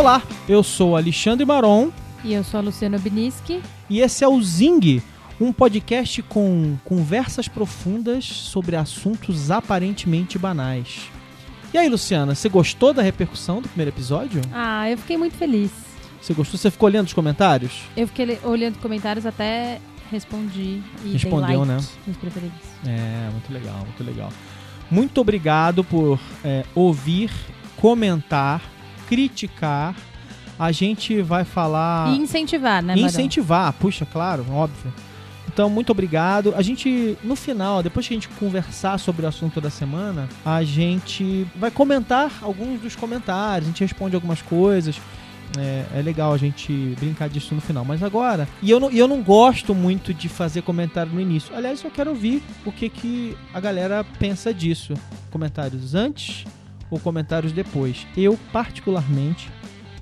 [0.00, 1.90] Olá, eu sou Alexandre Maron
[2.24, 3.60] E eu sou a Luciana Biniski.
[3.86, 5.02] e esse é o Zing,
[5.38, 11.02] um podcast com conversas profundas sobre assuntos aparentemente banais.
[11.74, 14.40] E aí, Luciana, você gostou da repercussão do primeiro episódio?
[14.54, 15.70] Ah, eu fiquei muito feliz.
[16.18, 16.56] Você gostou?
[16.58, 17.82] Você ficou olhando os comentários?
[17.94, 21.78] Eu fiquei olhando os comentários até respondi e Respondeu, né?
[22.06, 22.56] nos preferidos.
[22.86, 24.32] É, muito legal, muito legal.
[24.90, 27.30] Muito obrigado por é, ouvir,
[27.76, 28.62] comentar,
[29.10, 29.94] criticar.
[30.56, 32.14] A gente vai falar.
[32.14, 33.08] E incentivar, né, E Marão?
[33.08, 34.92] incentivar, puxa, claro, óbvio.
[35.52, 36.54] Então, muito obrigado.
[36.56, 40.62] A gente, no final, depois que a gente conversar sobre o assunto da semana, a
[40.62, 45.00] gente vai comentar alguns dos comentários, a gente responde algumas coisas.
[45.58, 47.84] É, é legal a gente brincar disso no final.
[47.84, 51.52] Mas agora, e eu, não, eu não gosto muito de fazer comentário no início.
[51.56, 54.94] Aliás, eu quero ouvir o que, que a galera pensa disso.
[55.32, 56.44] Comentários antes
[56.90, 58.06] ou comentários depois.
[58.16, 59.50] Eu, particularmente,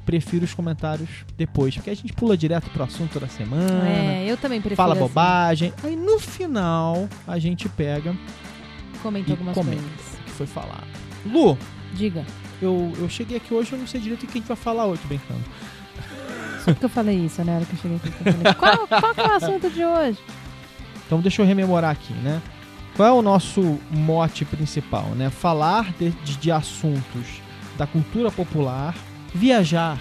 [0.07, 4.37] prefiro os comentários depois, porque a gente pula direto pro assunto da semana, É, eu
[4.37, 5.03] também prefiro fala assim.
[5.03, 8.15] bobagem, aí no final a gente pega
[9.03, 10.19] Comenta algumas comenta coisas.
[10.25, 10.87] que foi falado.
[11.27, 11.59] Lu,
[11.93, 12.25] Diga.
[12.63, 14.87] eu, eu cheguei aqui hoje, eu não sei direito o que a gente vai falar
[14.87, 15.45] hoje, brincando.
[16.65, 17.53] Só porque eu falei isso, né?
[17.53, 18.09] Na hora que eu cheguei aqui.
[18.25, 20.19] eu falei, qual, qual é o assunto de hoje?
[21.07, 22.41] Então deixa eu rememorar aqui, né?
[22.99, 25.31] Qual é o nosso mote principal, né?
[25.31, 27.41] Falar de, de, de assuntos
[27.77, 28.93] da cultura popular,
[29.33, 30.01] viajar,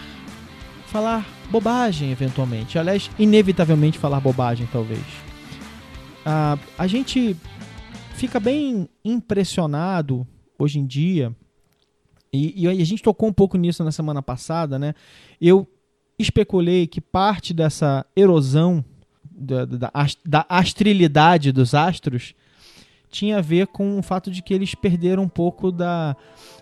[0.87, 2.79] falar bobagem eventualmente.
[2.79, 5.05] Aliás, inevitavelmente falar bobagem, talvez.
[6.25, 7.37] Ah, a gente
[8.15, 10.25] fica bem impressionado
[10.57, 11.31] hoje em dia,
[12.33, 14.95] e, e a gente tocou um pouco nisso na semana passada, né?
[15.39, 15.67] Eu
[16.17, 18.83] especulei que parte dessa erosão
[19.23, 19.91] da, da,
[20.25, 22.33] da astrilidade dos astros
[23.17, 26.15] tinha a ver com o fato de que eles perderam um pouco da,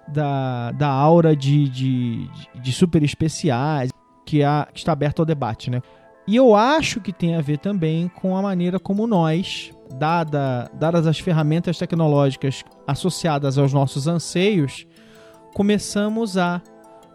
[0.07, 3.91] da, da aura de, de, de super especiais
[4.25, 4.39] que,
[4.73, 5.81] que está aberto ao debate, né?
[6.25, 11.05] E eu acho que tem a ver também com a maneira como nós, dada, dadas
[11.05, 14.87] as ferramentas tecnológicas associadas aos nossos anseios,
[15.53, 16.61] começamos a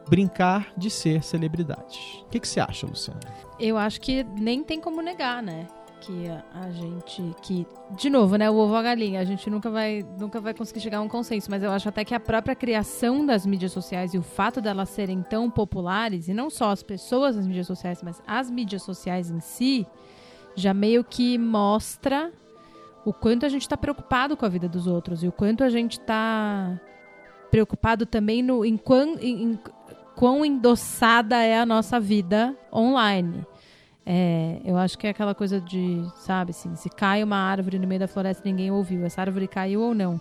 [0.09, 1.99] brincar de ser celebridades.
[2.25, 3.21] O que, que você acha, Luciano?
[3.59, 5.67] Eu acho que nem tem como negar, né?
[6.01, 7.23] Que a, gente.
[7.43, 8.51] que De novo, né?
[8.51, 9.21] O ovo a galinha.
[9.21, 11.51] A gente nunca vai, nunca vai conseguir chegar a um consenso.
[11.51, 14.89] Mas eu acho até que a própria criação das mídias sociais e o fato delas
[14.89, 19.31] serem tão populares, e não só as pessoas nas mídias sociais, mas as mídias sociais
[19.31, 19.87] em si,
[20.55, 22.33] já meio que mostra
[23.05, 25.71] o quanto a gente está preocupado com a vida dos outros e o quanto a
[25.71, 26.79] gente está
[27.51, 29.61] preocupado também no em quão, em, em
[30.15, 33.45] quão endossada é a nossa vida online.
[34.05, 37.87] É, eu acho que é aquela coisa de, sabe, assim, se cai uma árvore no
[37.87, 40.21] meio da floresta ninguém ouviu, essa árvore caiu ou não.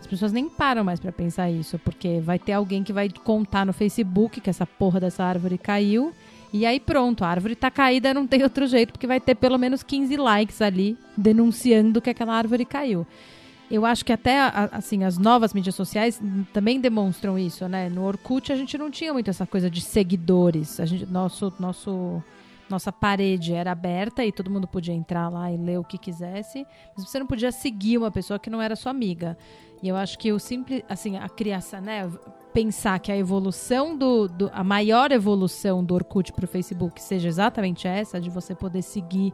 [0.00, 3.64] As pessoas nem param mais pra pensar isso, porque vai ter alguém que vai contar
[3.64, 6.12] no Facebook que essa porra dessa árvore caiu,
[6.52, 9.56] e aí pronto, a árvore tá caída, não tem outro jeito, porque vai ter pelo
[9.56, 13.06] menos 15 likes ali denunciando que aquela árvore caiu.
[13.70, 14.38] Eu acho que até
[14.70, 16.20] assim as novas mídias sociais
[16.52, 17.88] também demonstram isso, né?
[17.88, 20.78] No Orkut a gente não tinha muito essa coisa de seguidores.
[20.78, 22.22] A gente, nosso, nosso,
[22.72, 26.66] nossa parede era aberta e todo mundo podia entrar lá e ler o que quisesse,
[26.96, 29.36] mas você não podia seguir uma pessoa que não era sua amiga.
[29.82, 32.10] E eu acho que o simples, assim, a criação, né?
[32.52, 37.28] Pensar que a evolução do, do a maior evolução do Orkut para o Facebook seja
[37.28, 39.32] exatamente essa, de você poder seguir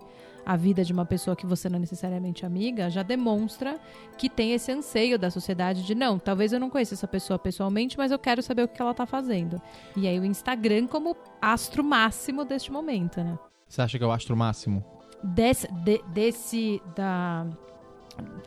[0.49, 3.79] a vida de uma pessoa que você não é necessariamente amiga, já demonstra
[4.17, 7.99] que tem esse anseio da sociedade de não, talvez eu não conheça essa pessoa pessoalmente,
[7.99, 9.61] mas eu quero saber o que ela tá fazendo.
[9.95, 13.39] E aí o Instagram como astro máximo deste momento, né?
[13.69, 14.83] Você acha que é o astro máximo?
[15.23, 17.47] Desse, de- desse da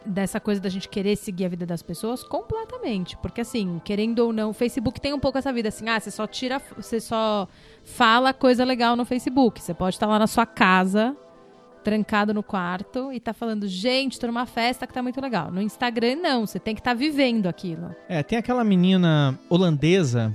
[0.06, 4.33] dessa coisa da gente querer seguir a vida das pessoas completamente, porque assim, querendo ou
[4.33, 7.47] não, o Facebook tem um pouco essa vida assim, ah, você só tira, você só
[7.85, 11.16] fala coisa legal no Facebook, você pode estar lá na sua casa
[11.84, 15.51] trancado no quarto e tá falando, gente, tô numa festa que tá muito legal.
[15.51, 17.95] No Instagram, não, você tem que estar vivendo aquilo.
[18.07, 20.33] É, tem aquela menina holandesa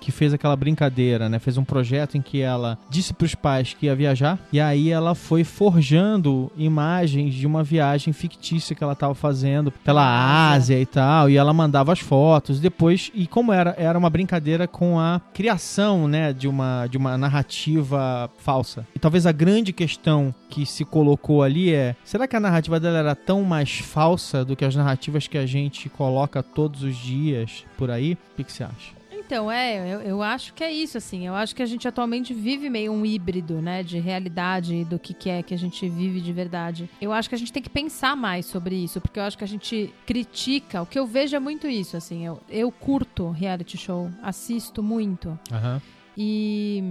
[0.00, 1.38] que fez aquela brincadeira, né?
[1.38, 5.14] Fez um projeto em que ela disse pros pais que ia viajar e aí ela
[5.14, 10.58] foi forjando imagens de uma viagem fictícia que ela tava fazendo pela Ásia.
[10.58, 14.66] Ásia e tal, e ela mandava as fotos depois e como era era uma brincadeira
[14.66, 18.86] com a criação, né, de uma de uma narrativa falsa.
[18.94, 22.98] E talvez a grande questão que se colocou ali é: será que a narrativa dela
[22.98, 27.64] era tão mais falsa do que as narrativas que a gente coloca todos os dias
[27.76, 28.12] por aí?
[28.32, 28.97] O que, que você acha?
[29.28, 31.26] Então, é, eu, eu acho que é isso, assim.
[31.26, 34.98] Eu acho que a gente atualmente vive meio um híbrido, né, de realidade e do
[34.98, 36.88] que, que é que a gente vive de verdade.
[36.98, 39.44] Eu acho que a gente tem que pensar mais sobre isso, porque eu acho que
[39.44, 40.80] a gente critica.
[40.80, 42.24] O que eu vejo é muito isso, assim.
[42.24, 45.38] Eu, eu curto reality show, assisto muito.
[45.52, 45.82] Aham.
[46.16, 46.82] E,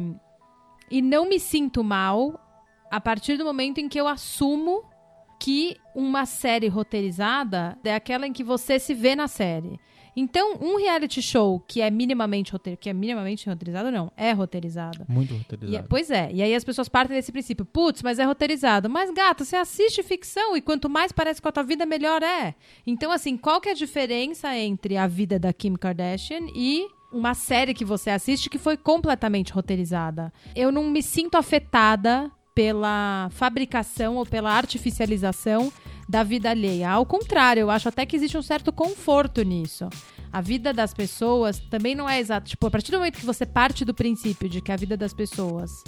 [0.92, 2.40] e não me sinto mal
[2.92, 4.83] a partir do momento em que eu assumo
[5.40, 9.80] que uma série roteirizada é aquela em que você se vê na série.
[10.19, 15.06] Então, um reality show que é minimamente roteir, que é minimamente roteirizado, não, é roteirizado.
[15.08, 15.88] Muito E é- roteirizado.
[15.88, 18.90] pois é, e aí as pessoas partem desse princípio, putz, mas é roteirizado.
[18.90, 22.56] Mas, gata, você assiste ficção e quanto mais parece com a tua vida, melhor é.
[22.86, 27.36] Então, assim, qual que é a diferença entre a vida da Kim Kardashian e uma
[27.36, 30.34] série que você assiste que foi completamente roteirizada?
[30.56, 35.72] Eu não me sinto afetada pela fabricação ou pela artificialização
[36.07, 36.89] da vida alheia.
[36.89, 39.89] Ao contrário, eu acho até que existe um certo conforto nisso.
[40.31, 42.50] A vida das pessoas também não é exato.
[42.50, 45.13] Tipo, a partir do momento que você parte do princípio de que a vida das
[45.13, 45.83] pessoas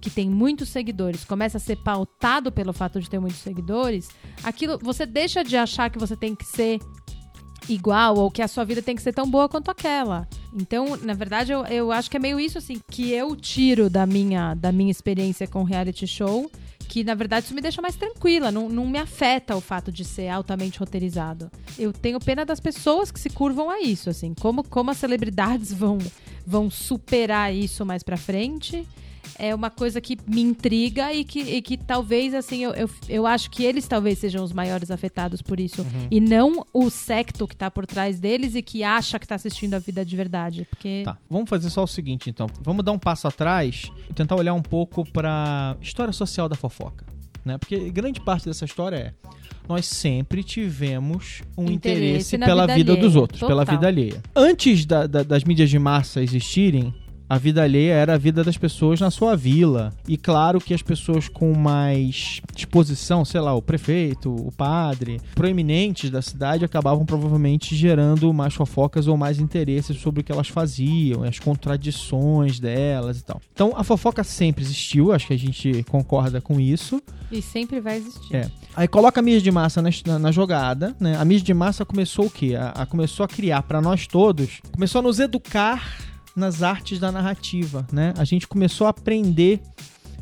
[0.00, 4.10] que tem muitos seguidores começa a ser pautado pelo fato de ter muitos seguidores,
[4.42, 6.80] aquilo você deixa de achar que você tem que ser
[7.68, 10.26] igual ou que a sua vida tem que ser tão boa quanto aquela.
[10.52, 14.04] Então, na verdade, eu, eu acho que é meio isso assim que eu tiro da
[14.04, 16.50] minha da minha experiência com reality show,
[16.92, 20.04] que na verdade isso me deixa mais tranquila, não, não me afeta o fato de
[20.04, 21.50] ser altamente roteirizado.
[21.78, 25.72] Eu tenho pena das pessoas que se curvam a isso, assim, como como as celebridades
[25.72, 25.96] vão
[26.46, 28.86] vão superar isso mais pra frente
[29.38, 33.26] é uma coisa que me intriga e que, e que talvez, assim, eu, eu, eu
[33.26, 35.84] acho que eles talvez sejam os maiores afetados por isso.
[36.10, 39.74] E não o secto que tá por trás deles e que acha que tá assistindo
[39.74, 40.66] a vida de verdade.
[40.70, 41.02] Porque.
[41.04, 42.46] Tá, vamos fazer só o seguinte então.
[42.62, 47.04] Vamos dar um passo atrás e tentar olhar um pouco pra história social da fofoca,
[47.44, 47.58] né?
[47.58, 49.12] Porque grande parte dessa história é
[49.68, 53.76] nós sempre tivemos um Interesse interesse, pela vida vida, dos outros, pela total.
[53.76, 54.22] vida alheia.
[54.34, 56.92] Antes da- da- das mídias de massa existirem,
[57.34, 59.92] a vida alheia era a vida das pessoas na sua vila.
[60.06, 66.10] E claro que as pessoas com mais disposição, sei lá, o prefeito, o padre, proeminentes
[66.10, 71.22] da cidade acabavam provavelmente gerando mais fofocas ou mais interesses sobre o que elas faziam,
[71.24, 73.40] as contradições delas e tal.
[73.54, 77.02] Então a fofoca sempre existiu, acho que a gente concorda com isso.
[77.30, 78.36] E sempre vai existir.
[78.36, 78.50] É.
[78.76, 81.16] Aí coloca a mídia de massa na, na- na jogada, né?
[81.16, 82.54] A mídia de massa começou o quê?
[82.54, 85.96] A, a- começou a criar para nós todos, começou a nos educar
[86.34, 88.14] nas artes da narrativa, né?
[88.16, 89.60] A gente começou a aprender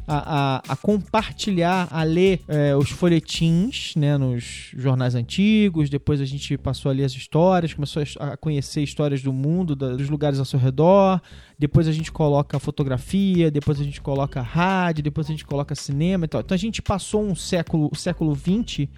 [0.09, 5.89] a, a- a compartilhar, a ler é, os folhetins, né, nos jornais antigos.
[5.89, 9.95] Depois a gente passou a ler as histórias, começou a conhecer histórias do mundo, da-
[9.95, 11.21] dos lugares ao seu redor.
[11.59, 16.25] Depois a gente coloca fotografia, depois a gente coloca rádio, depois a gente coloca cinema
[16.25, 16.41] e tal.
[16.41, 18.89] Então a gente passou um século, o século XX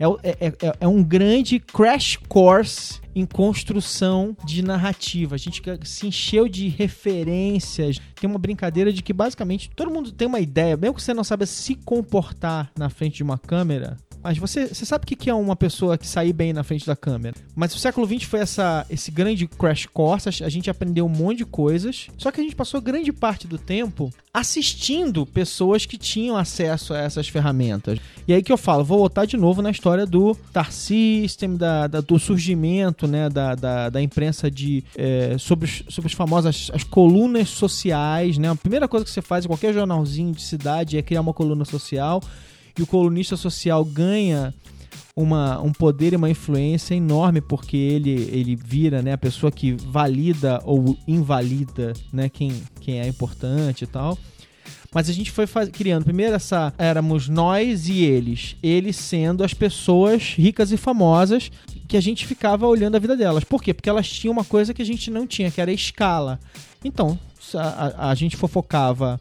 [0.00, 5.34] é, é- é- é um grande crash course em construção de narrativa.
[5.34, 8.00] A gente se encheu de referências.
[8.18, 11.24] Tem uma brincadeira de que basicamente todo mundo tem uma ideia, mesmo que você não
[11.24, 13.96] saiba se comportar na frente de uma câmera.
[14.22, 16.94] Mas você, você sabe o que é uma pessoa que sair bem na frente da
[16.94, 17.34] câmera.
[17.56, 20.28] Mas o século XX foi essa, esse grande crash course.
[20.42, 22.08] A gente aprendeu um monte de coisas.
[22.18, 26.98] Só que a gente passou grande parte do tempo assistindo pessoas que tinham acesso a
[26.98, 27.98] essas ferramentas.
[28.28, 31.86] E aí que eu falo, vou voltar de novo na história do Star System, da,
[31.86, 36.70] da- do surgimento né, da, da, da imprensa de, é, sobre, os, sobre as famosas
[36.72, 38.38] as colunas sociais.
[38.38, 38.48] Né?
[38.50, 41.64] A primeira coisa que você faz em qualquer jornalzinho de cidade é criar uma coluna
[41.64, 42.20] social.
[42.78, 44.54] E o colunista social ganha
[45.16, 49.72] uma, um poder e uma influência enorme porque ele, ele vira né, a pessoa que
[49.72, 54.16] valida ou invalida né, quem, quem é importante e tal.
[54.92, 56.04] Mas a gente foi faz- criando.
[56.04, 58.56] Primeiro, essa éramos nós e eles.
[58.62, 61.50] Eles sendo as pessoas ricas e famosas
[61.86, 63.44] que a gente ficava olhando a vida delas.
[63.44, 63.72] Por quê?
[63.72, 66.40] Porque elas tinham uma coisa que a gente não tinha, que era a escala.
[66.84, 67.16] Então,
[67.54, 67.60] a,
[68.06, 69.20] a- a gente fofocava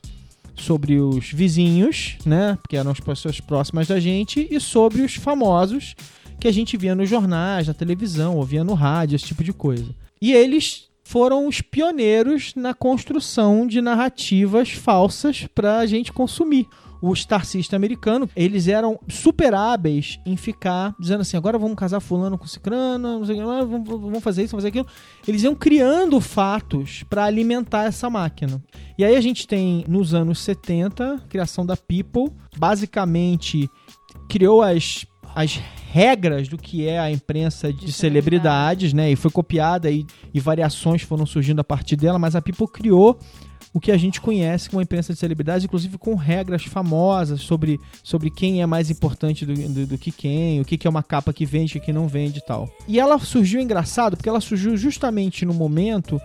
[0.59, 2.57] sobre os vizinhos, né?
[2.61, 5.95] Porque eram as pessoas próximas da gente, e sobre os famosos
[6.39, 9.93] que a gente via nos jornais, na televisão, ouvia no rádio, esse tipo de coisa.
[10.21, 16.67] E eles foram os pioneiros na construção de narrativas falsas para a gente consumir.
[17.01, 21.99] O Star System americano, eles eram super hábeis em ficar dizendo assim: agora vamos casar
[21.99, 24.87] fulano com cicrano, não sei o que, ah, vamos, vamos fazer isso, vamos fazer aquilo.
[25.27, 28.61] Eles iam criando fatos para alimentar essa máquina.
[28.97, 33.69] E aí a gente tem, nos anos 70, a criação da People, basicamente
[34.27, 35.59] criou as, as
[35.91, 39.11] regras do que é a imprensa de, De celebridades, né?
[39.11, 43.17] E foi copiada e, e variações foram surgindo a partir dela, mas a People criou
[43.73, 47.79] o que a gente conhece como a imprensa de celebridades, inclusive com regras famosas sobre,
[48.03, 51.03] sobre quem é mais importante do, do, do que quem, o que, que é uma
[51.03, 52.69] capa que vende, o que, que não vende e tal.
[52.87, 56.19] E ela surgiu engraçado, porque ela surgiu justamente no momento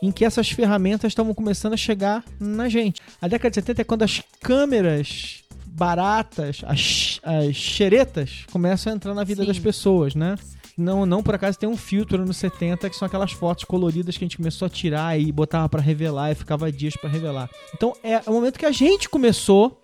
[0.00, 3.00] em que essas ferramentas estavam começando a chegar na gente.
[3.20, 9.14] A década de 70 é quando as câmeras baratas, as, as xeretas, começam a entrar
[9.14, 9.48] na vida Sim.
[9.48, 10.36] das pessoas, né?
[10.76, 14.24] Não, não por acaso tem um filtro nos 70 que são aquelas fotos coloridas que
[14.24, 17.48] a gente começou a tirar e botava para revelar e ficava dias para revelar.
[17.74, 19.80] Então é o momento que a gente começou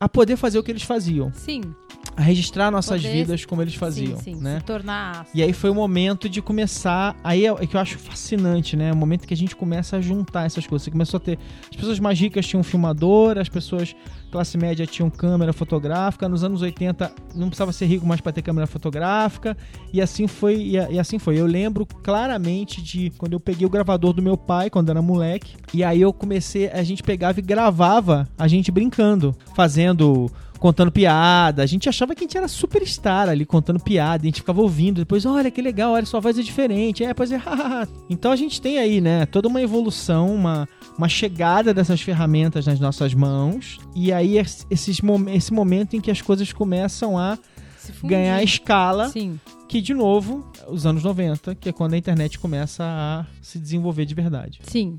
[0.00, 1.32] a poder fazer o que eles faziam.
[1.34, 1.60] Sim.
[2.20, 4.58] A registrar nossas Poder- vidas como eles faziam, sim, sim, né?
[4.58, 7.16] Se tornar E aí foi o momento de começar.
[7.24, 8.92] Aí é, é que eu acho fascinante, né?
[8.92, 10.84] O momento que a gente começa a juntar essas coisas.
[10.84, 11.38] Você começou a ter.
[11.70, 13.96] As pessoas mais ricas tinham filmador, as pessoas
[14.30, 16.28] classe média tinham câmera fotográfica.
[16.28, 19.56] Nos anos 80 não precisava ser rico mais para ter câmera fotográfica.
[19.90, 20.56] E assim foi.
[20.56, 21.40] E, e assim foi.
[21.40, 25.56] Eu lembro claramente de quando eu peguei o gravador do meu pai, quando era moleque.
[25.72, 26.68] E aí eu comecei.
[26.68, 30.30] A gente pegava e gravava a gente brincando, fazendo
[30.60, 31.62] contando piada.
[31.62, 34.22] A gente achava que a gente era superstar ali contando piada.
[34.22, 34.98] A gente ficava ouvindo.
[34.98, 37.02] Depois, olha que legal, olha, sua voz é diferente.
[37.02, 37.40] É, pois é.
[38.08, 42.78] Então a gente tem aí, né, toda uma evolução, uma, uma chegada dessas ferramentas nas
[42.78, 43.78] nossas mãos.
[43.96, 45.00] E aí es- esses
[45.32, 47.38] esse momento em que as coisas começam a
[48.04, 49.08] ganhar escala.
[49.08, 49.40] Sim.
[49.68, 54.04] Que, de novo, os anos 90, que é quando a internet começa a se desenvolver
[54.04, 54.60] de verdade.
[54.64, 54.98] Sim.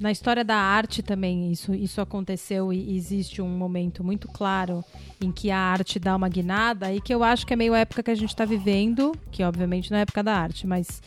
[0.00, 4.82] Na história da arte também isso, isso aconteceu e existe um momento muito claro
[5.20, 7.80] em que a arte dá uma guinada e que eu acho que é meio a
[7.80, 11.02] época que a gente está vivendo, que obviamente não é época da arte, mas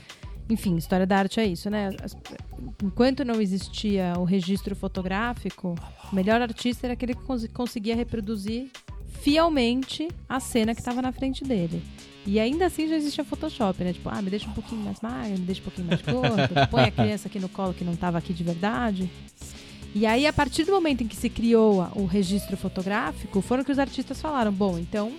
[0.47, 1.89] enfim, história da arte é isso, né?
[2.83, 5.73] Enquanto não existia o registro fotográfico,
[6.11, 8.69] o melhor artista era aquele que cons- conseguia reproduzir
[9.21, 11.81] fielmente a cena que estava na frente dele.
[12.25, 13.93] E ainda assim já existia Photoshop, né?
[13.93, 16.83] Tipo, ah, me deixa um pouquinho mais magro, me deixa um pouquinho mais gordo, põe
[16.83, 19.09] a criança aqui no colo que não estava aqui de verdade.
[19.95, 23.71] E aí, a partir do momento em que se criou o registro fotográfico, foram que
[23.71, 25.11] os artistas falaram: bom, então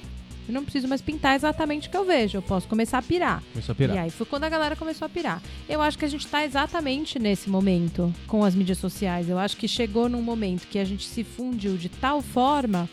[0.48, 3.42] eu não preciso mais pintar exatamente o que eu vejo, eu posso começar a pirar.
[3.52, 5.42] Começou a E aí foi quando a galera começou a pirar.
[5.68, 9.28] Eu acho que a gente tá exatamente nesse momento com as mídias sociais.
[9.28, 12.88] Eu acho que chegou num momento que a gente se fundiu de tal forma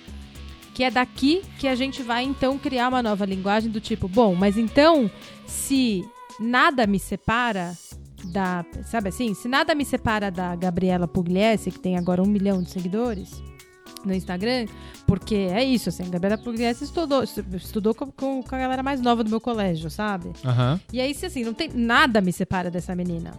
[0.73, 4.35] que é daqui que a gente vai então criar uma nova linguagem do tipo, bom,
[4.35, 5.09] mas então
[5.45, 6.03] se
[6.39, 7.73] nada me separa
[8.25, 12.61] da, sabe assim, se nada me separa da Gabriela Pugliese, que tem agora um milhão
[12.61, 13.41] de seguidores
[14.05, 14.65] no Instagram,
[15.05, 19.23] porque é isso, assim, a Gabriela Pugliese estudou, estudou com, com, a galera mais nova
[19.23, 20.31] do meu colégio, sabe?
[20.43, 20.79] Aham.
[20.91, 23.31] E aí, se assim, não tem nada me separa dessa menina.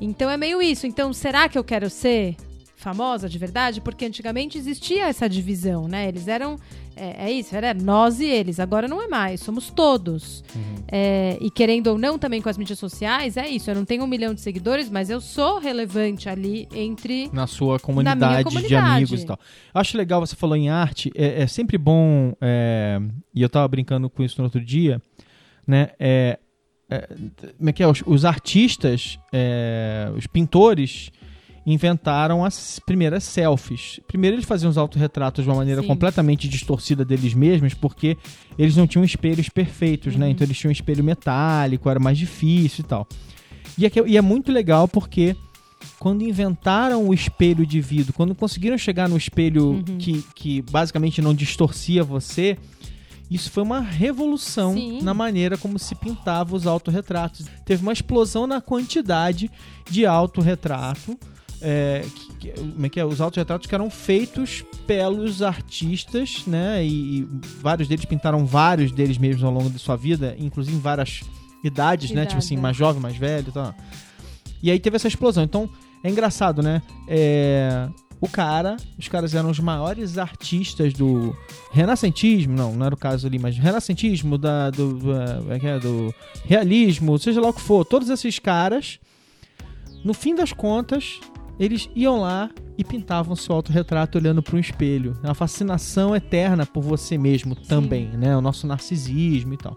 [0.00, 0.86] Então é meio isso.
[0.86, 2.36] Então, será que eu quero ser
[2.80, 3.80] famosa de verdade?
[3.80, 6.08] Porque antigamente existia essa divisão, né?
[6.08, 6.56] Eles eram.
[6.96, 8.58] É, é isso, era nós e eles.
[8.58, 10.42] Agora não é mais, somos todos.
[10.88, 13.70] É, e querendo ou não, também com as mídias sociais, é isso.
[13.70, 17.30] Eu não tenho um milhão de seguidores, mas eu sou relevante ali entre.
[17.32, 18.76] na sua comunidade, de comunidade.
[18.76, 19.38] amigos e tal.
[19.74, 23.00] Eu acho legal, você falou em arte, é, é sempre bom, é,
[23.34, 25.00] e eu tava brincando com isso no outro dia,
[25.66, 26.38] né, é,
[26.88, 27.08] é,
[27.56, 31.12] como é que é, os, os artistas, é, os pintores
[31.66, 34.00] inventaram as primeiras selfies.
[34.08, 35.86] Primeiro eles faziam os autorretratos de uma maneira Sim.
[35.88, 38.16] completamente distorcida deles mesmos, porque
[38.58, 40.32] eles não tinham espelhos perfeitos, né, Uhum.
[40.32, 43.06] então eles tinham um espelho metálico, era mais difícil e tal.
[43.78, 45.36] E é, e é muito legal porque
[45.98, 49.82] quando inventaram o espelho de vidro, quando conseguiram chegar no espelho Uhum.
[49.98, 52.56] que, que basicamente não distorcia você,
[53.30, 55.02] isso foi uma revolução Sim.
[55.02, 57.46] na maneira como se pintava os autorretratos.
[57.64, 59.48] Teve uma explosão na quantidade
[59.88, 61.16] de autorretrato.
[61.62, 62.04] É,
[62.38, 63.04] que- como é que é?
[63.04, 66.84] Os autorretratos que eram feitos pelos artistas, né?
[66.84, 67.28] E, e
[67.60, 71.20] vários deles pintaram vários deles mesmos ao longo de sua vida, inclusive em várias
[71.62, 72.24] idades, né?
[72.26, 73.74] Tipo assim, Idade, mais jovem, mais velho e tal.
[74.62, 75.44] E aí teve essa explosão.
[75.44, 75.68] Então,
[76.02, 76.80] é engraçado, né?
[77.06, 77.88] É,
[78.20, 81.36] o cara, os caras eram os maiores artistas do
[81.72, 84.98] renascentismo, não, não era o caso ali, mas renascentismo, da, do,
[85.50, 85.78] é que é?
[85.78, 86.14] do
[86.44, 87.84] realismo, seja lá o que for.
[87.84, 88.98] Todos esses caras,
[90.04, 91.18] no fim das contas,
[91.60, 95.16] eles iam lá e pintavam seu autorretrato olhando para um espelho.
[95.22, 98.34] É uma fascinação eterna por você mesmo também, né?
[98.36, 99.76] O nosso narcisismo e tal.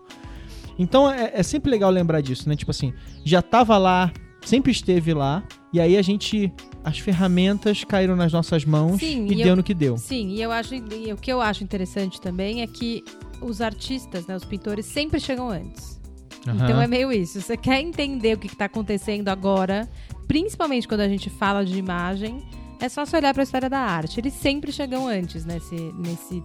[0.80, 2.56] Então é, é sempre legal lembrar disso, né?
[2.56, 4.12] Tipo assim, já tava lá,
[4.42, 6.52] sempre esteve lá, e aí a gente.
[6.86, 9.98] As ferramentas caíram nas nossas mãos Sim, e e deu eu- no que deu.
[9.98, 13.02] Sim, e eu acho e o que eu acho interessante também é que
[13.42, 16.02] os artistas, né, os pintores sempre chegam antes.
[16.42, 16.84] Então Aham.
[16.84, 17.40] é meio isso.
[17.40, 19.90] Você quer entender o que está acontecendo agora,
[20.34, 22.42] principalmente quando a gente fala de imagem,
[22.80, 24.20] é só você olhar para a história da arte.
[24.20, 25.76] Eles sempre chegam antes nesse.
[25.96, 26.42] nesse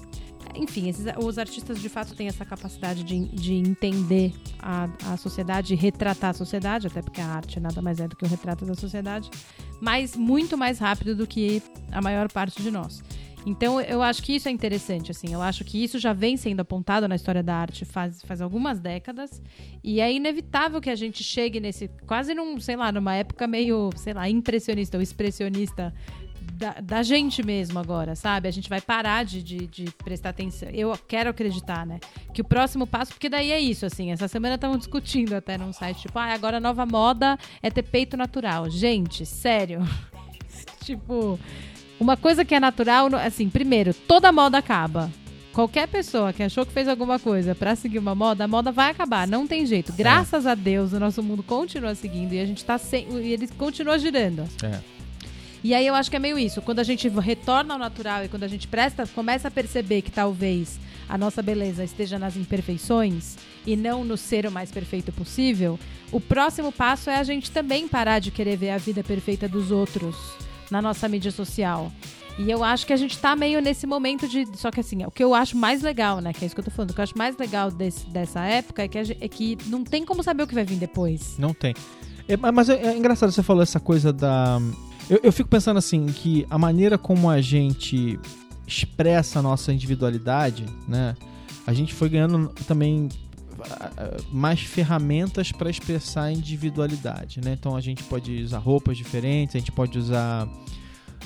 [0.55, 5.75] enfim, esses- os artistas de fato têm essa capacidade de, de entender a, a sociedade,
[5.75, 8.75] retratar a sociedade, até porque a arte nada mais é do que o retrato da
[8.75, 9.31] sociedade,
[9.81, 13.03] mas muito mais rápido do que a maior parte de nós.
[13.47, 15.33] Então, eu acho que isso é interessante, assim.
[15.33, 18.79] Eu acho que isso já vem sendo apontado na história da arte faz, faz algumas
[18.79, 19.43] décadas.
[19.83, 21.89] E é inevitável que a gente chegue nesse...
[22.07, 25.95] Quase num, sei lá, numa época meio, sei lá, impressionista ou expressionista
[26.59, 28.49] da, da gente mesmo agora, sabe?
[28.49, 30.69] A gente vai parar de, de, de, prestar atenção.
[30.71, 32.01] Eu quero acreditar, né?
[32.35, 34.11] Que o próximo passo, porque daí é isso, assim.
[34.11, 37.83] Essa semana estavam discutindo até num site, tipo, ah, agora a nova moda é ter
[37.83, 38.69] peito natural.
[38.69, 39.81] Gente, sério.
[40.83, 41.39] tipo,
[42.01, 45.11] uma coisa que é natural, assim, primeiro, toda moda acaba.
[45.53, 48.91] Qualquer pessoa que achou que fez alguma coisa para seguir uma moda, a moda vai
[48.91, 49.93] acabar, não tem jeito.
[49.93, 50.51] Graças é.
[50.51, 53.09] a Deus, o nosso mundo continua seguindo e a gente tá sem.
[53.21, 54.49] E ele continua girando.
[54.63, 54.79] É.
[55.65, 56.63] E aí eu acho que é meio isso.
[56.63, 60.13] Quando a gente retorna ao natural e quando a gente presta, começa a perceber que
[60.13, 60.79] talvez
[61.09, 63.37] a nossa beleza esteja nas imperfeições
[63.67, 65.77] e não no ser o mais perfeito possível,
[66.13, 69.73] o próximo passo é a gente também parar de querer ver a vida perfeita dos
[69.73, 70.15] outros
[70.71, 71.91] na nossa mídia social.
[72.39, 74.47] E eu acho que a gente tá meio nesse momento de.
[74.57, 76.33] Só que assim, o que eu acho mais legal, né?
[76.33, 76.91] Que é isso que eu tô falando.
[76.91, 79.83] O que eu acho mais legal desse, dessa época é que, gente, é que não
[79.83, 81.37] tem como saber o que vai vir depois.
[81.37, 81.75] Não tem.
[82.29, 84.61] É, mas é, é, engraçado você falou essa coisa da.
[85.11, 88.21] Eu, eu fico pensando assim, que a maneira como a gente
[88.69, 91.17] expressa a nossa individualidade, né?
[91.67, 93.09] A gente foi ganhando também
[94.31, 97.57] mais ferramentas para expressar a individualidade, né?
[97.59, 100.49] Então a gente pode usar roupas diferentes, a gente pode usar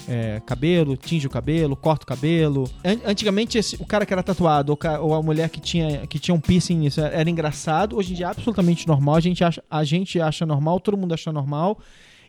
[0.09, 2.69] é, cabelo, tinge o cabelo, corta o cabelo.
[3.05, 6.41] Antigamente, esse, o cara que era tatuado ou, a mulher que tinha, que tinha um
[6.41, 7.97] piercing nisso era, era engraçado.
[7.97, 9.17] Hoje em dia é absolutamente normal.
[9.17, 11.79] A gente, acha, a gente acha normal, todo mundo acha normal.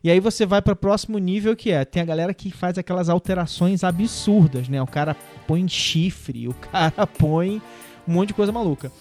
[0.03, 2.77] E aí você vai para o próximo nível que é, tem a galera que faz
[2.77, 4.81] aquelas alterações absurdas, né?
[4.81, 5.15] O cara
[5.47, 7.61] põe chifre, o cara põe
[8.05, 8.91] um monte de coisa maluca.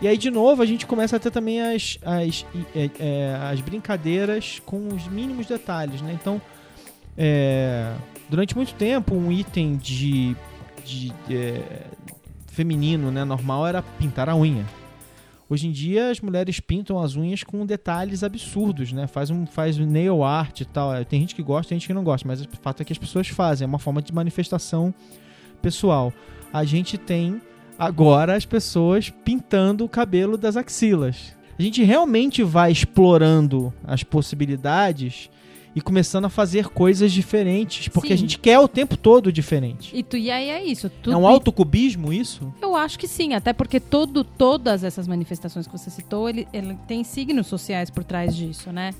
[0.00, 3.60] E aí, de novo, a gente começa a ter também as, as, é, é, as
[3.60, 6.16] brincadeiras com os mínimos detalhes, né?
[6.18, 6.40] Então,
[7.18, 7.94] é,
[8.28, 10.34] durante muito tempo, um item de,
[10.86, 11.62] de é,
[12.46, 14.64] feminino né, normal era pintar a unha.
[15.50, 19.06] Hoje em dia as mulheres pintam as unhas com detalhes absurdos, né?
[19.06, 20.94] Faz um faz nail art e tal.
[20.94, 22.92] É, tem gente que gosta, tem gente que não gosta, mas o fato é que
[22.92, 24.94] as pessoas fazem, é uma forma de manifestação
[25.60, 26.12] pessoal.
[26.52, 27.42] A gente tem
[27.80, 31.34] agora as pessoas pintando o cabelo das axilas.
[31.58, 35.30] A gente realmente vai explorando as possibilidades
[35.74, 38.14] e começando a fazer coisas diferentes, porque sim.
[38.14, 39.96] a gente quer o tempo todo diferente.
[39.96, 40.90] E, tu, e aí é isso.
[41.06, 42.52] é um autocubismo isso?
[42.60, 46.76] Eu acho que sim, até porque todo, todas essas manifestações que você citou, ele, ele
[46.86, 48.92] tem signos sociais por trás disso, né?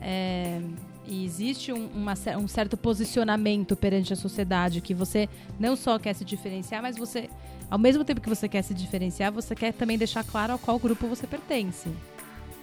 [0.00, 0.60] É,
[1.06, 6.14] e existe um, uma, um certo posicionamento perante a sociedade que você não só quer
[6.14, 7.28] se diferenciar, mas você,
[7.74, 10.78] ao mesmo tempo que você quer se diferenciar, você quer também deixar claro a qual
[10.78, 11.90] grupo você pertence.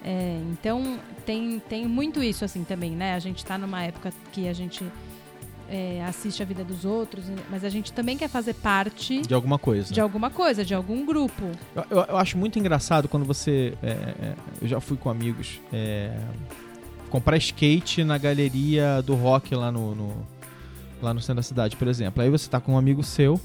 [0.05, 3.13] É, então tem, tem muito isso assim também, né?
[3.13, 4.85] A gente está numa época que a gente
[5.69, 9.59] é, assiste a vida dos outros, mas a gente também quer fazer parte de alguma
[9.59, 11.43] coisa, de alguma coisa, de algum grupo.
[11.75, 15.59] Eu, eu, eu acho muito engraçado quando você, é, é eu já fui com amigos
[15.73, 16.17] é,
[17.09, 20.25] comprar skate na galeria do rock lá no, no,
[21.01, 22.23] lá no centro da cidade, por exemplo.
[22.23, 23.37] Aí você tá com um amigo seu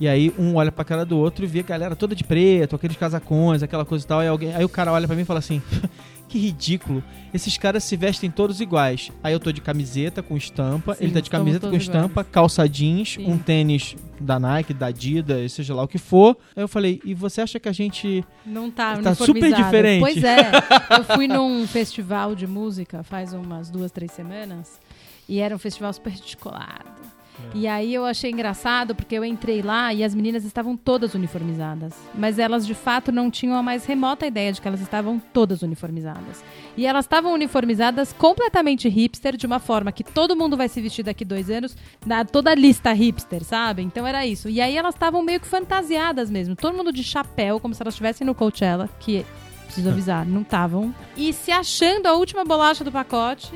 [0.00, 2.76] e aí um olha pra cara do outro e vê a galera toda de preto,
[2.76, 4.20] aqueles casacões, aquela coisa e tal.
[4.20, 5.62] Aí, alguém, aí o cara olha para mim e fala assim:
[6.28, 9.12] Que ridículo, esses caras se vestem todos iguais.
[9.22, 12.28] Aí eu tô de camiseta com estampa, Sim, ele tá de camiseta com estampa, iguais.
[12.32, 13.30] calça jeans, Sim.
[13.30, 16.36] um tênis da Nike, da Adidas, seja lá o que for.
[16.54, 18.24] Aí eu falei: E você acha que a gente.
[18.44, 20.00] Não tá, tá super diferente?
[20.00, 20.50] Pois é.
[20.98, 24.80] eu fui num festival de música faz umas duas, três semanas.
[25.28, 27.05] E era um festival super descolado
[27.54, 31.94] e aí eu achei engraçado porque eu entrei lá e as meninas estavam todas uniformizadas.
[32.14, 35.62] Mas elas de fato não tinham a mais remota ideia de que elas estavam todas
[35.62, 36.44] uniformizadas.
[36.76, 41.02] E elas estavam uniformizadas completamente hipster, de uma forma que todo mundo vai se vestir
[41.02, 43.82] daqui dois anos, na toda a lista hipster, sabe?
[43.82, 44.48] Então era isso.
[44.48, 46.54] E aí elas estavam meio que fantasiadas mesmo.
[46.56, 49.24] Todo mundo de chapéu, como se elas estivessem no Coachella, que
[49.64, 50.94] preciso avisar, não estavam.
[51.16, 53.52] E se achando a última bolacha do pacote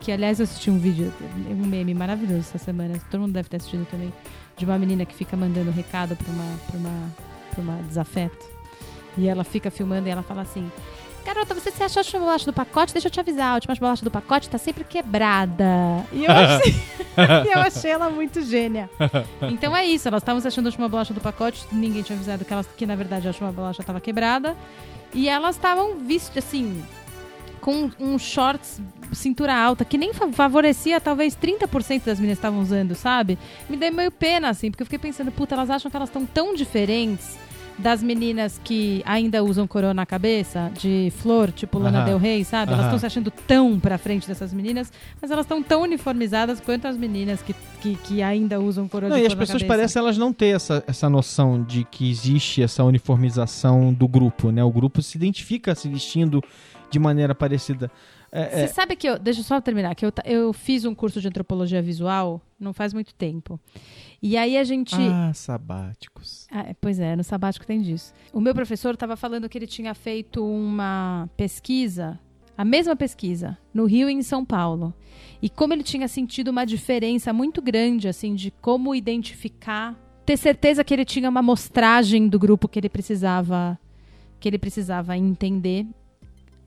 [0.00, 1.12] que aliás eu assisti um vídeo,
[1.50, 4.12] um meme maravilhoso essa semana, todo mundo deve ter assistido também,
[4.56, 7.14] de uma menina que fica mandando recado pra uma, pra uma,
[7.50, 8.46] pra uma desafeto.
[9.16, 10.70] E ela fica filmando e ela fala assim:
[11.24, 12.92] Garota, você se achou a última bolacha do pacote?
[12.92, 15.64] Deixa eu te avisar, a última bolacha do pacote tá sempre quebrada.
[16.12, 16.74] E eu achei,
[17.52, 18.88] eu achei ela muito gênia.
[19.42, 22.44] Então é isso, elas estavam se achando a última bolacha do pacote, ninguém tinha avisado
[22.44, 24.56] que, elas, que na verdade a última bolacha tava quebrada.
[25.12, 26.82] E elas estavam vistas assim,
[27.60, 28.80] com um shorts
[29.12, 33.38] cintura alta, que nem favorecia talvez 30% das meninas estavam usando, sabe?
[33.68, 36.26] Me dei meio pena, assim, porque eu fiquei pensando, puta, elas acham que elas estão
[36.26, 37.38] tão diferentes
[37.78, 42.72] das meninas que ainda usam coroa na cabeça, de flor, tipo Lana Del Rey, sabe?
[42.72, 44.92] Elas estão se achando tão pra frente dessas meninas,
[45.22, 49.16] mas elas estão tão uniformizadas quanto as meninas que que, que ainda usam coroa Não,
[49.16, 52.82] de e as pessoas parecem elas não ter essa, essa noção de que existe essa
[52.82, 54.62] uniformização do grupo, né?
[54.64, 56.42] O grupo se identifica se vestindo
[56.90, 57.90] de maneira parecida.
[58.30, 59.18] É, Você é, sabe que eu.
[59.18, 62.92] Deixa eu só terminar, que eu, eu fiz um curso de antropologia visual não faz
[62.92, 63.60] muito tempo.
[64.20, 64.94] E aí a gente.
[64.96, 66.46] Ah, sabáticos.
[66.50, 68.12] Ah, é, pois é, no sabático tem disso.
[68.32, 72.18] O meu professor estava falando que ele tinha feito uma pesquisa,
[72.56, 74.92] a mesma pesquisa, no Rio e em São Paulo.
[75.40, 79.96] E como ele tinha sentido uma diferença muito grande, assim, de como identificar,
[80.26, 83.78] ter certeza que ele tinha uma amostragem do grupo que ele precisava,
[84.40, 85.86] que ele precisava entender.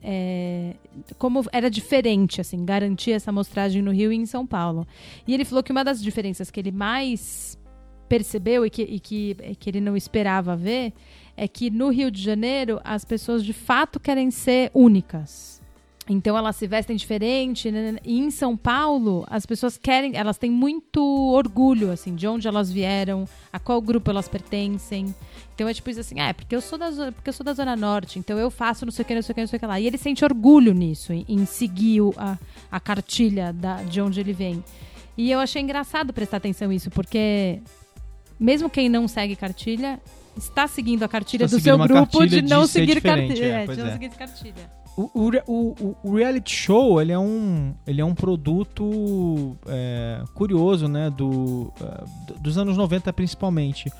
[0.02, 0.74] É,
[1.18, 4.86] como era diferente, assim, garantir essa amostragem no Rio e em São Paulo.
[5.26, 7.58] E ele falou que uma das diferenças que ele mais
[8.08, 10.92] percebeu e que, e que, e que ele não esperava ver
[11.36, 15.61] é que no Rio de Janeiro as pessoas de fato querem ser únicas.
[16.08, 17.70] Então elas se vestem diferente.
[17.70, 17.96] né?
[18.04, 21.00] E em São Paulo as pessoas querem, elas têm muito
[21.32, 25.14] orgulho assim de onde elas vieram, a qual grupo elas pertencem.
[25.54, 27.44] Então é tipo isso assim, ah, é porque eu sou da zona, porque eu sou
[27.44, 29.46] da zona norte, então eu faço não sei o que, não sei o que, não
[29.48, 29.78] sei o que lá.
[29.78, 32.36] E ele sente orgulho nisso, em, em seguir o- a,
[32.70, 34.64] a cartilha da, de onde ele vem.
[35.16, 37.60] E eu achei engraçado prestar atenção nisso, porque
[38.40, 40.00] mesmo quem não segue cartilha
[40.36, 43.44] está seguindo a cartilha do seu grupo de não seguir cartilha.
[43.44, 43.92] é, É, de não é.
[43.92, 44.81] seguir cartilha.
[44.96, 51.08] O, o, o, reality show, ele é um, ele é um produto é, curioso, né,
[51.08, 53.90] do, é, do- dos anos 90 principalmente.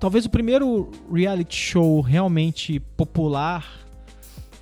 [0.00, 3.66] Talvez o primeiro reality show realmente popular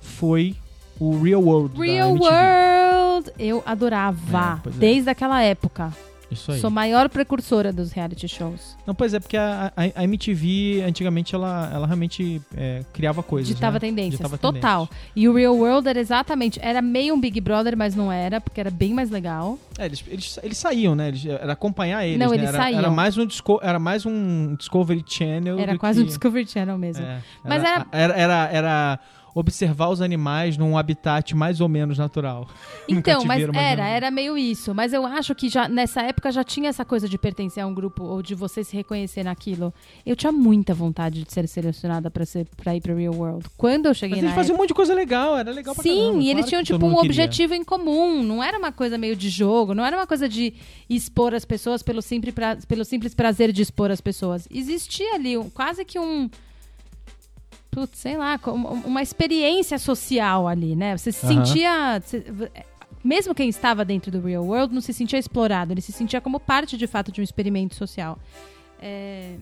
[0.01, 0.55] foi
[0.99, 2.15] o Real World Real.
[2.15, 4.61] World, eu adorava.
[4.65, 4.71] É, é.
[4.73, 5.93] desde aquela época.
[6.29, 6.59] Isso aí.
[6.59, 8.75] Sou maior precursora dos reality shows.
[8.85, 13.47] Não, pois é, porque a, a- a MTV, antigamente, ela, ela realmente é, criava coisas,
[13.53, 13.79] Ditava né?
[13.79, 14.17] tendências.
[14.17, 14.87] Ditava total.
[14.87, 15.11] tendências.
[15.15, 16.59] E o Real World era exatamente.
[16.61, 19.57] Era meio um Big Brother, mas não era, porque era bem mais legal.
[19.77, 21.07] É, eles, eles, eles saíam, né?
[21.07, 22.35] Eles, era acompanhar eles, Não, né?
[22.37, 22.79] eles era, saíam.
[22.79, 26.03] Era mais, um Disco- era mais um Discovery Channel Era quase que...
[26.03, 27.05] um Discovery Channel mesmo.
[27.05, 28.99] É, Mas era, era, era, era
[29.39, 32.47] observar os animais num habitat mais ou menos natural.
[32.89, 34.73] Então, mas mais era, era meio isso.
[34.73, 37.73] Mas eu acho que já nessa época já tinha essa coisa de pertencer a um
[37.73, 39.73] grupo ou de você se reconhecer naquilo.
[40.05, 43.45] Eu tinha muita vontade de ser selecionada pra ser para ir pro Real World.
[43.57, 45.97] Quando eu cheguei Mas eles faziam um monte de coisa legal, era legal pra Sim,
[45.97, 47.09] caramba, e eles claro tinham que todo tipo um queria.
[47.11, 48.23] objetivo em comum.
[48.23, 50.53] Não era uma coisa meio de jogo, não era uma coisa de
[50.89, 54.47] expor as pessoas pelo simples, pra- pelo simples prazer de expor as pessoas.
[54.49, 56.29] Existia ali um- quase que um.
[57.77, 60.97] Putz, sei lá, como uma experiência social ali, né?
[60.97, 62.01] Você se sentia.
[63.03, 66.39] mesmo quem estava dentro do real world não se sentia explorado, ele se sentia como
[66.39, 68.17] parte de fato de um experimento social.
[68.81, 69.35] É,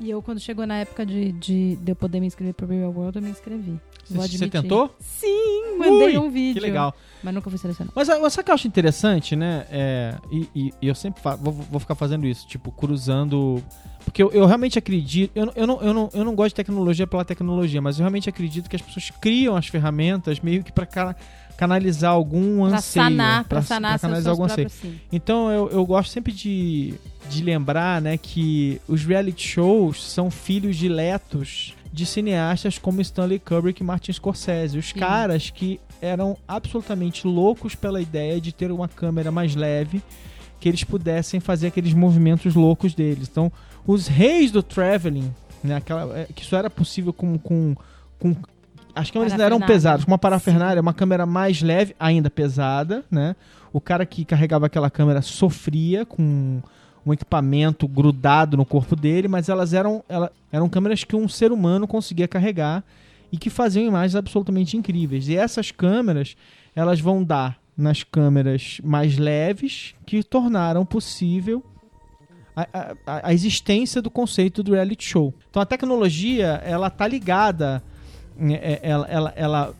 [0.00, 2.90] e eu, quando chegou na época de, de, de eu poder me inscrever pro real
[2.90, 3.80] world, eu me inscrevi.
[4.10, 4.94] Você, tentou?
[5.00, 6.54] Sim, mandei Ui, um vídeo.
[6.54, 6.94] Que legal.
[7.22, 7.92] Mas nunca fui selecionado.
[7.96, 9.66] Mas ah, sabe o que eu acho interessante, né?
[9.70, 13.62] É, e, e- e eu sempre vou, vou ficar fazendo isso, tipo, cruzando.
[14.04, 15.32] Porque eu, eu realmente acredito.
[15.34, 18.02] Eu, não- eu, não, eu, não, eu não gosto de tecnologia pela tecnologia, mas eu
[18.04, 21.16] realmente acredito que as pessoas criam as ferramentas meio que pra ca-
[21.56, 23.04] canalizar algum Pra anseio.
[23.06, 24.68] sanar, pra, pra sanar seus, canalizar algum anseio.
[24.70, 25.00] sim.
[25.10, 26.94] Então eu, eu gosto sempre de,
[27.30, 33.82] de lembrar né, que os reality shows são filhos diletos de cineastas como Stanley Kubrick
[33.82, 34.76] e Martin Scorsese.
[34.76, 34.98] Os Sim.
[34.98, 40.02] caras que eram absolutamente loucos pela ideia de ter uma câmera mais leve
[40.60, 43.28] que eles pudessem fazer aqueles movimentos loucos deles.
[43.32, 43.50] Então,
[43.86, 45.32] os reis do traveling,
[45.64, 47.74] né, aquela, é, que isso era possível com, com,
[48.18, 48.36] com
[48.94, 53.34] as câmeras ainda eram pesadas, com uma parafernália, uma câmera mais leve, ainda pesada, né?
[53.72, 56.60] O cara que carregava aquela câmera sofria com
[57.06, 61.52] um equipamento grudado no corpo dele, mas elas eram, ela, eram câmeras que um ser
[61.52, 62.82] humano conseguia carregar
[63.30, 65.28] e que faziam imagens absolutamente incríveis.
[65.28, 66.36] E essas câmeras,
[66.74, 71.62] elas vão dar nas câmeras mais leves que tornaram possível
[72.56, 72.66] a,
[73.06, 75.32] a- a- existência do conceito do reality show.
[75.50, 77.82] Então a tecnologia, ela tá ligada
[78.38, 79.74] é, ela, ela, ela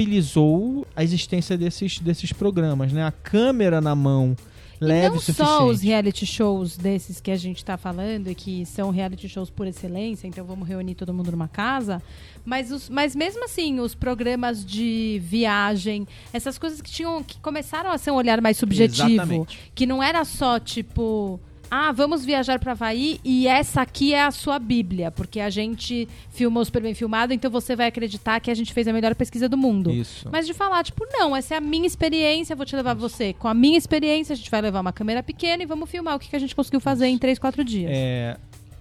[0.00, 3.04] viabilizou a existência desses, desses programas, né?
[3.04, 4.36] A câmera na mão
[4.80, 8.64] leve e não só os reality shows desses que a gente tá falando, e que
[8.64, 12.02] são reality shows por excelência, então vamos reunir todo mundo numa casa,
[12.44, 17.90] mas, os, mas mesmo assim, os programas de viagem, essas coisas que tinham que começaram
[17.90, 19.58] a ser um olhar mais subjetivo, Exatamente.
[19.74, 21.38] que não era só tipo
[21.70, 26.08] ah, vamos viajar para Havaí e essa aqui é a sua Bíblia, porque a gente
[26.30, 29.48] filmou super bem filmado, então você vai acreditar que a gente fez a melhor pesquisa
[29.48, 29.90] do mundo.
[29.90, 30.28] Isso.
[30.32, 33.32] Mas de falar, tipo, não, essa é a minha experiência, vou te levar você.
[33.34, 36.18] Com a minha experiência, a gente vai levar uma câmera pequena e vamos filmar o
[36.18, 37.90] que, que a gente conseguiu fazer em 3, 4 dias.
[37.94, 38.36] É,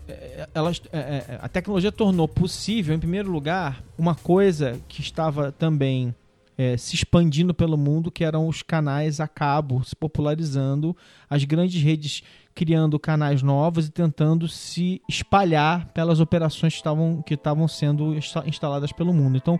[0.07, 5.51] é, elas, é, é, a tecnologia tornou possível, em primeiro lugar, uma coisa que estava
[5.51, 6.15] também
[6.57, 10.95] é, se expandindo pelo mundo, que eram os canais a cabo, se popularizando,
[11.29, 12.23] as grandes redes
[12.59, 18.43] criando canais novos e tentando se espalhar pelas operações que estavam que estavam sendo insta-
[18.45, 19.37] instaladas pelo mundo.
[19.37, 19.57] Então,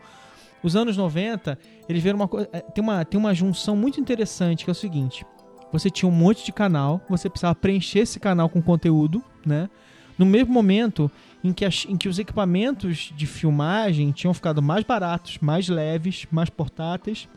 [0.62, 1.58] os anos 90,
[1.88, 2.50] eles viram uma coisa.
[2.52, 5.26] é, Tem uma, tem uma junção muito interessante que é o seguinte:
[5.72, 9.70] você tinha um monte de canal, você precisava preencher esse canal com conteúdo, né?
[10.18, 11.10] No mesmo momento
[11.42, 16.28] em que, as- em que os equipamentos de filmagem tinham ficado mais baratos, mais leves,
[16.30, 17.30] mais portáteis,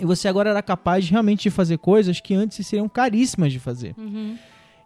[0.00, 3.94] e você agora era capaz realmente de fazer coisas que antes seriam caríssimas de fazer.
[3.96, 4.36] Uhum.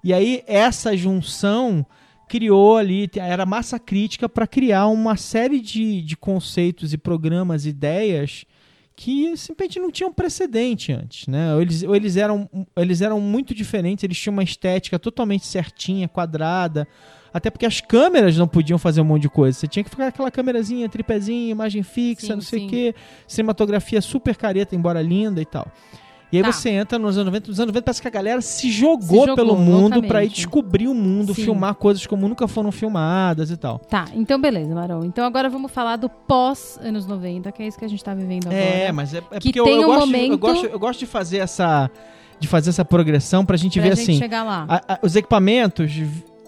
[0.03, 1.85] E aí essa junção
[2.29, 8.47] criou ali, era massa crítica para criar uma série de, de conceitos e programas, ideias
[9.01, 11.55] que simplesmente não tinham precedente antes, né?
[11.55, 16.07] Ou eles, ou eles, eram, eles eram muito diferentes, eles tinham uma estética totalmente certinha,
[16.07, 16.87] quadrada,
[17.33, 19.59] até porque as câmeras não podiam fazer um monte de coisa.
[19.59, 22.95] Você tinha que ficar com aquela câmerazinha, tripézinho, imagem fixa, Sim, não sei o quê,
[23.27, 25.73] cinematografia super careta, embora linda e tal.
[26.33, 26.53] E aí Tá.
[26.53, 29.35] você entra nos anos 90, nos anos 90 parece que a galera se jogou, jogou
[29.35, 31.43] pelo mundo pra ir descobrir o mundo, Sim.
[31.45, 33.79] filmar coisas como nunca foram filmadas e tal.
[33.81, 35.05] Tá, então beleza, Marão.
[35.05, 38.15] Então agora vamos falar do pós anos 90, que é isso que a gente tá
[38.15, 38.61] vivendo agora.
[38.63, 40.67] É, mas é, é Que porque eu, tem eu, um gosto, de- eu, momento- gosto,
[40.67, 41.91] eu gosto de fazer essa
[42.39, 44.65] de fazer essa progressão pra gente pra ver gente assim, chegar lá.
[44.67, 45.93] a- a- os equipamentos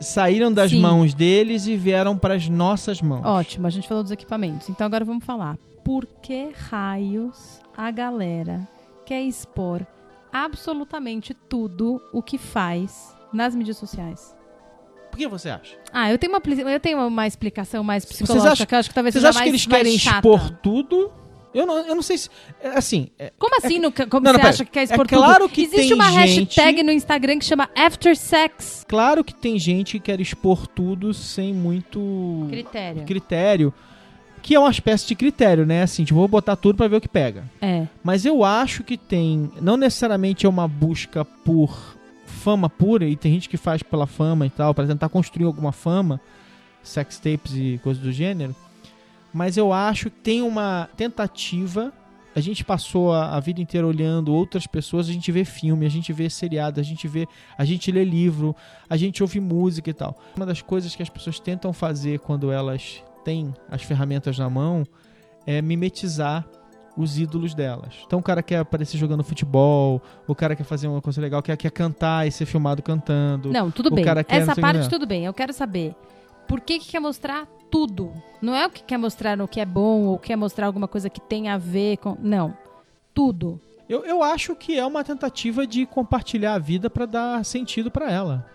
[0.00, 0.80] saíram das Sim.
[0.80, 3.24] mãos deles e vieram pras nossas mãos.
[3.24, 4.68] Ótimo, a gente falou dos equipamentos.
[4.70, 5.58] Então agora vamos falar.
[5.84, 8.66] Por que raios a galera
[9.04, 9.86] quer expor
[10.32, 14.34] absolutamente tudo o que faz nas mídias sociais?
[15.10, 15.76] Por que você acha?
[15.92, 18.88] Ah, eu tenho uma, eu tenho uma explicação mais Vocês psicológica acham- que eu acho
[18.88, 21.12] que talvez Vocês seja acham mais, que eles querem expor tudo?
[21.54, 22.30] Eu não, eu não sei se
[22.62, 23.78] é, assim, é, Como assim?
[23.78, 24.48] no, como Não, não, você pera.
[24.48, 25.52] acha que quer expor É claro tudo?
[25.52, 28.86] que Existe uma gente- hashtag no Instagram que chama AfterSex.
[28.88, 33.04] claro que tem gente que quer expor tudo sem muito Critério.
[33.04, 33.74] critério,
[34.42, 35.82] que é uma espécie de critério, né?
[35.82, 37.44] Assim, tipo, vou botar tudo pra ver o que pega.
[37.60, 37.86] É.
[38.02, 43.32] Mas eu acho que tem, não necessariamente é uma busca por fama pura, e tem
[43.32, 46.20] gente que faz pela fama e tal, pra tentar construir alguma fama,
[46.82, 48.54] sex tapes e coisas do gênero.
[49.32, 51.92] Mas eu acho que tem uma tentativa.
[52.34, 55.88] A gente passou a, a vida inteira olhando outras pessoas, a gente vê filme, a
[55.88, 58.56] gente vê seriado, a gente vê, a gente lê livro,
[58.90, 60.18] a gente ouve música e tal.
[60.36, 64.84] Uma das coisas que as pessoas tentam fazer quando elas têm as ferramentas na mão
[65.46, 66.46] é mimetizar
[66.96, 67.94] os ídolos delas.
[68.06, 71.56] Então o cara quer aparecer jogando futebol, o cara quer fazer uma coisa legal, quer,
[71.56, 73.50] quer cantar e ser filmado cantando.
[73.50, 74.04] Não, tudo O bem.
[74.04, 75.24] quer Essa o parte tudo bem.
[75.24, 75.94] Eu quero saber
[76.46, 78.12] por que, que quer mostrar tudo.
[78.40, 81.08] Não é o que quer mostrar no que é bom ou quer mostrar alguma coisa
[81.08, 82.16] que tem a ver com.
[82.20, 82.56] Não.
[83.14, 83.60] Tudo.
[83.88, 88.10] Eu, eu acho que é uma tentativa de compartilhar a vida pra dar sentido pra
[88.10, 88.46] ela.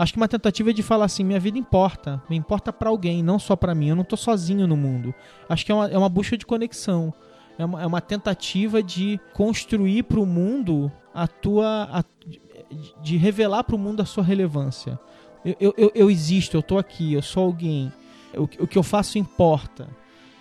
[0.00, 3.38] Acho que uma tentativa de falar assim, minha vida importa, me importa pra alguém, não
[3.38, 3.88] só pra mim.
[3.90, 5.14] Eu não tô sozinho no mundo.
[5.46, 7.12] Acho que é uma, é uma busca de conexão.
[7.58, 11.88] É uma, é uma tentativa de construir pro mundo a tua.
[11.92, 12.04] a-
[13.02, 14.98] de, revelar pro mundo a sua relevância.
[15.44, 17.92] Eu, eu, eu, existo, eu tô aqui, eu sou alguém.
[18.34, 19.86] O, que- o que eu faço importa.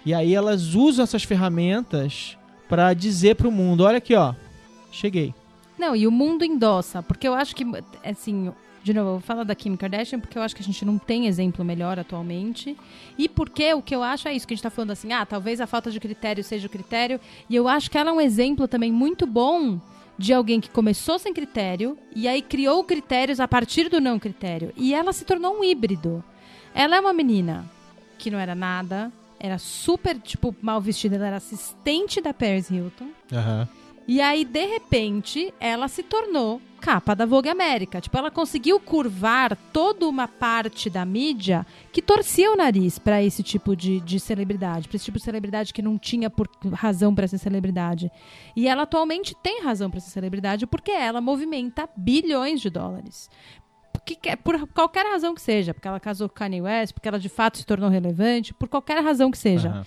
[0.06, 2.38] E aí elas usam essas ferramentas
[2.70, 4.34] pra dizer pro mundo, olha aqui, ó,
[4.92, 5.34] cheguei.
[5.78, 7.02] Não, e o mundo endossa.
[7.04, 7.66] Porque eu acho que,
[8.06, 10.86] assim, de novo, eu vou falar da Kim Kardashian porque eu acho que a gente
[10.86, 12.78] não tem exemplo melhor atualmente.
[13.18, 15.26] E porque o que eu acho é isso que a gente tá falando assim, ah,
[15.26, 17.20] talvez a falta de critério seja o critério.
[17.50, 19.80] E eu acho que ela é um exemplo também muito bom
[20.18, 24.74] de alguém que começou sem critério e aí criou critérios a partir do não critério.
[24.76, 26.24] E ela se tornou um híbrido.
[26.74, 27.66] Ela é uma menina
[28.18, 33.08] que não era nada, era super, tipo, mal vestida, ela era assistente da Paris Hilton.
[34.12, 38.02] E aí, de repente, ela se tornou capa da Vogue América.
[38.02, 43.44] Tipo, ela conseguiu curvar toda uma parte da mídia que torcia o nariz pra esse
[43.44, 47.28] tipo de, de celebridade, pra esse tipo de celebridade que não tinha por razão pra
[47.28, 48.10] ser celebridade.
[48.56, 53.30] E ela atualmente tem razão pra ser celebridade porque ela movimenta bilhões de dólares.
[54.06, 57.30] Que- por qualquer razão que seja, porque ela casou com Kanye West, porque ela de
[57.30, 59.70] fato se tornou relevante, por qualquer razão que seja.
[59.70, 59.86] Aham.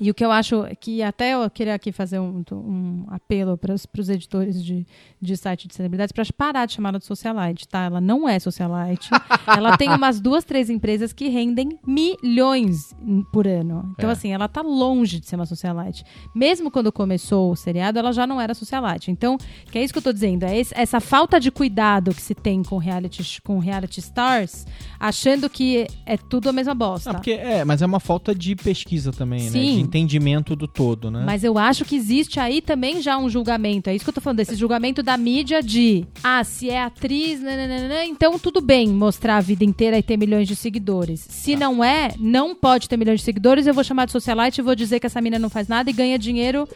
[0.00, 3.74] E o que eu acho que até eu queria aqui fazer um, um apelo para
[3.74, 4.86] os editores de,
[5.20, 7.84] de site de celebridades para parar de chamar ela de socialite, tá?
[7.84, 9.10] Ela não é socialite.
[9.46, 12.94] ela tem umas duas, três empresas que rendem milhões
[13.32, 13.90] por ano.
[13.92, 14.12] Então, É.
[14.12, 16.04] assim, ela tá longe de ser uma socialite.
[16.34, 19.10] Mesmo quando começou o seriado, ela já não era socialite.
[19.10, 19.36] Então,
[19.70, 20.44] que é isso que eu tô dizendo.
[20.44, 24.66] É esse- essa falta de cuidado que se tem com reality, com reality stars,
[24.98, 27.10] achando que é tudo a mesma bosta.
[27.10, 29.50] Ah, porque, é, mas é uma falta de pesquisa também, né?
[29.50, 29.74] Sim.
[29.76, 31.22] De entendimento do todo, né?
[31.26, 33.90] Mas eu acho que existe aí também já um julgamento.
[33.90, 37.40] É isso que eu tô falando, desse julgamento da mídia de ah, se é atriz,
[37.40, 41.20] nananana, então tudo bem mostrar a vida inteira e ter milhões de seguidores.
[41.28, 41.58] Se Tá.
[41.58, 44.74] não é, não pode ter milhões de seguidores, eu vou chamar de socialite e vou
[44.74, 46.68] dizer que essa mina não faz nada e ganha dinheiro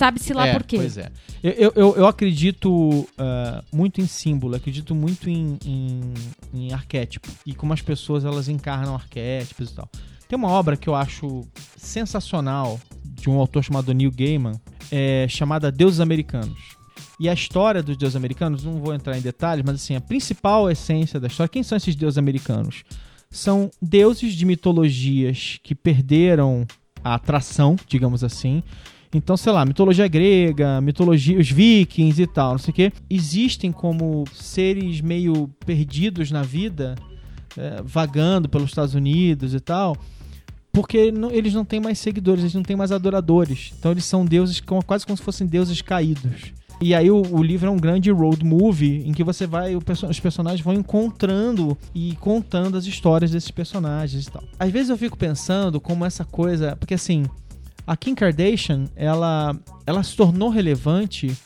[0.00, 0.76] sabe-se lá é, por quê.
[0.76, 1.10] Pois é.
[1.42, 3.06] Eu, eu, eu, eu acredito uh,
[3.72, 6.14] muito em símbolo, acredito muito em, em,
[6.54, 7.28] em, arquétipo.
[7.44, 9.88] E como as pessoas elas encarnam arquétipos e tal.
[10.30, 11.44] Tem uma obra que eu acho
[11.76, 14.52] sensacional, de um autor chamado Neil Gaiman,
[14.88, 16.76] é, chamada Deuses Americanos.
[17.18, 20.70] E a história dos deuses americanos, não vou entrar em detalhes, mas assim, a principal
[20.70, 22.84] essência da história, quem são esses deuses americanos?
[23.28, 26.64] São deuses de mitologias que perderam
[27.02, 28.62] a atração, digamos assim.
[29.12, 33.72] Então, sei lá, mitologia grega, mitologia, os vikings e tal, não sei o quê, existem
[33.72, 36.94] como seres meio perdidos na vida,
[37.56, 39.96] é, vagando pelos Estados Unidos e tal,
[40.72, 43.72] porque não, eles não têm mais seguidores, eles não têm mais adoradores.
[43.78, 46.52] Então, eles são deuses quase como se fossem deuses caídos.
[46.80, 49.82] E aí o, o, livro é um grande road movie em que você vai, o,
[50.08, 54.42] os personagens vão encontrando e contando as histórias desses personagens e tal.
[54.58, 57.26] Às vezes eu fico pensando como essa coisa, porque assim,
[57.86, 59.54] a Kim Kardashian, ela,
[59.86, 61.36] ela se tornou relevante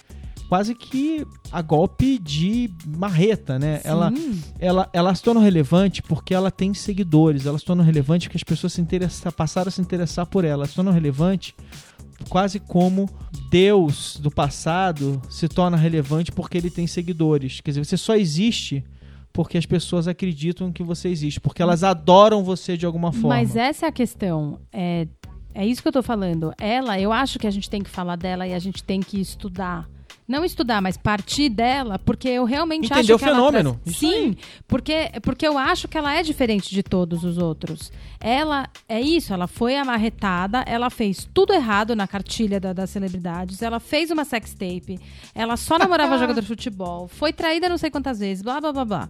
[0.48, 3.80] quase que a golpe de marreta, né?
[3.85, 4.12] Ela,
[4.59, 8.44] ela, ela se tornou relevante porque ela tem seguidores, ela se tornou relevante porque as
[8.44, 11.54] pessoas se interessa, passaram a se interessar por ela, ela se tornou relevante
[12.28, 13.09] quase como
[13.50, 17.61] Deus do passado se torna relevante porque ele tem seguidores.
[17.61, 18.85] Quer dizer, você só existe
[19.33, 23.30] porque as pessoas acreditam que você existe, porque elas adoram você de alguma forma.
[23.30, 24.61] Mas essa é a questão.
[24.72, 25.09] É,
[25.52, 26.52] é isso que eu tô falando.
[26.57, 29.20] Ela, eu acho que a gente tem que falar dela e a gente tem que
[29.20, 29.88] estudar
[30.27, 33.71] não estudar, mas partir dela, porque eu realmente Entender acho o que fenômeno.
[33.71, 33.97] ela traz...
[33.97, 37.93] Sim, porque porque eu acho que ela é diferente de todos os outros.
[38.21, 43.61] Ela é isso, ela foi amarretada, ela fez tudo errado na cartilha da, das celebridades,
[43.61, 44.99] ela fez uma sex tape,
[45.35, 48.85] ela só namorava jogador de futebol, foi traída não sei quantas vezes, blá blá blá
[48.85, 49.09] blá.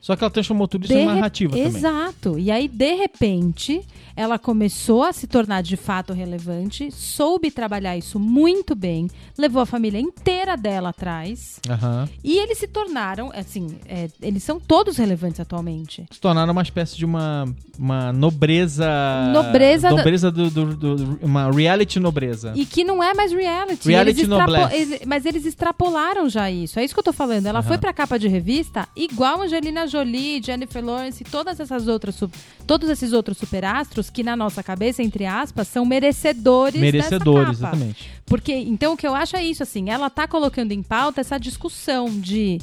[0.00, 1.66] Só que ela transformou tudo isso em narrativa também.
[1.66, 2.38] Exato.
[2.38, 3.84] E aí, de repente,
[4.16, 9.66] ela começou a se tornar de fato relevante, soube trabalhar isso muito bem, levou a
[9.66, 11.60] família inteira dela atrás.
[11.68, 12.08] Uhum.
[12.22, 16.06] E eles se tornaram, assim, é, eles são todos relevantes atualmente.
[16.10, 17.44] Se tornaram uma espécie de uma,
[17.78, 18.88] uma nobreza.
[19.32, 19.90] Nobreza.
[19.90, 22.52] Nobreza do, do, do, Uma reality nobreza.
[22.56, 23.88] E que não é mais reality.
[23.88, 24.72] Reality eles.
[24.72, 26.78] Eles, mas eles extrapolaram já isso.
[26.78, 27.46] É isso que eu tô falando.
[27.46, 27.66] Ela uhum.
[27.66, 32.18] foi pra capa de revista igual Angelina Jolie, Jennifer Lawrence e todas essas outras.
[32.66, 37.76] Todos esses outros superastros que na nossa cabeça, entre aspas, são merecedores Merecedores, dessa capa.
[37.76, 38.10] exatamente.
[38.26, 41.38] Porque, então, o que eu acho é isso, assim, ela tá colocando em pauta essa
[41.38, 42.58] discussão de...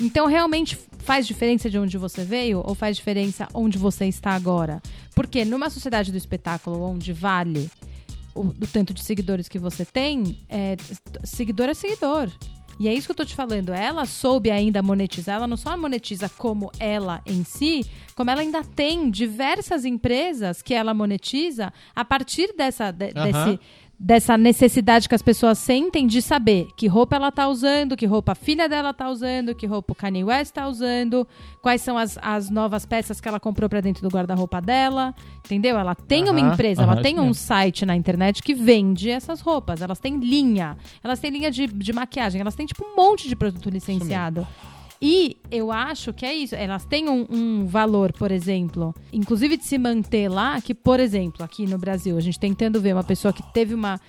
[0.00, 4.80] Então, realmente faz diferença de onde você veio ou faz diferença onde você está agora?
[5.14, 7.70] Porque numa sociedade do espetáculo onde vale
[8.34, 10.76] o, o tanto de seguidores que você tem, é,
[11.24, 12.30] seguidor é seguidor.
[12.82, 13.72] E é isso que eu tô te falando.
[13.72, 18.64] Ela soube ainda monetizar, ela não só monetiza como ela em si, como ela ainda
[18.64, 23.22] tem diversas empresas que ela monetiza a partir dessa, de, uhum.
[23.22, 23.60] desse
[24.02, 28.32] dessa necessidade que as pessoas sentem de saber que roupa ela tá usando, que roupa
[28.32, 31.26] a filha dela tá usando, que roupa o Kanye West tá usando,
[31.60, 35.78] quais são as, as novas peças que ela comprou para dentro do guarda-roupa dela, entendeu?
[35.78, 40.00] Ela tem uma empresa, ela tem um site na internet que vende essas roupas, elas
[40.00, 43.70] têm linha, elas têm linha de, de maquiagem, elas têm tipo um monte de produto
[43.70, 44.44] licenciado.
[45.04, 46.54] E eu acho que é isso.
[46.54, 51.44] Elas têm um, um, valor, por exemplo, inclusive de se manter lá, que, por exemplo,
[51.44, 54.00] aqui no Brasil, a gente tentando ver uma pessoa que teve uma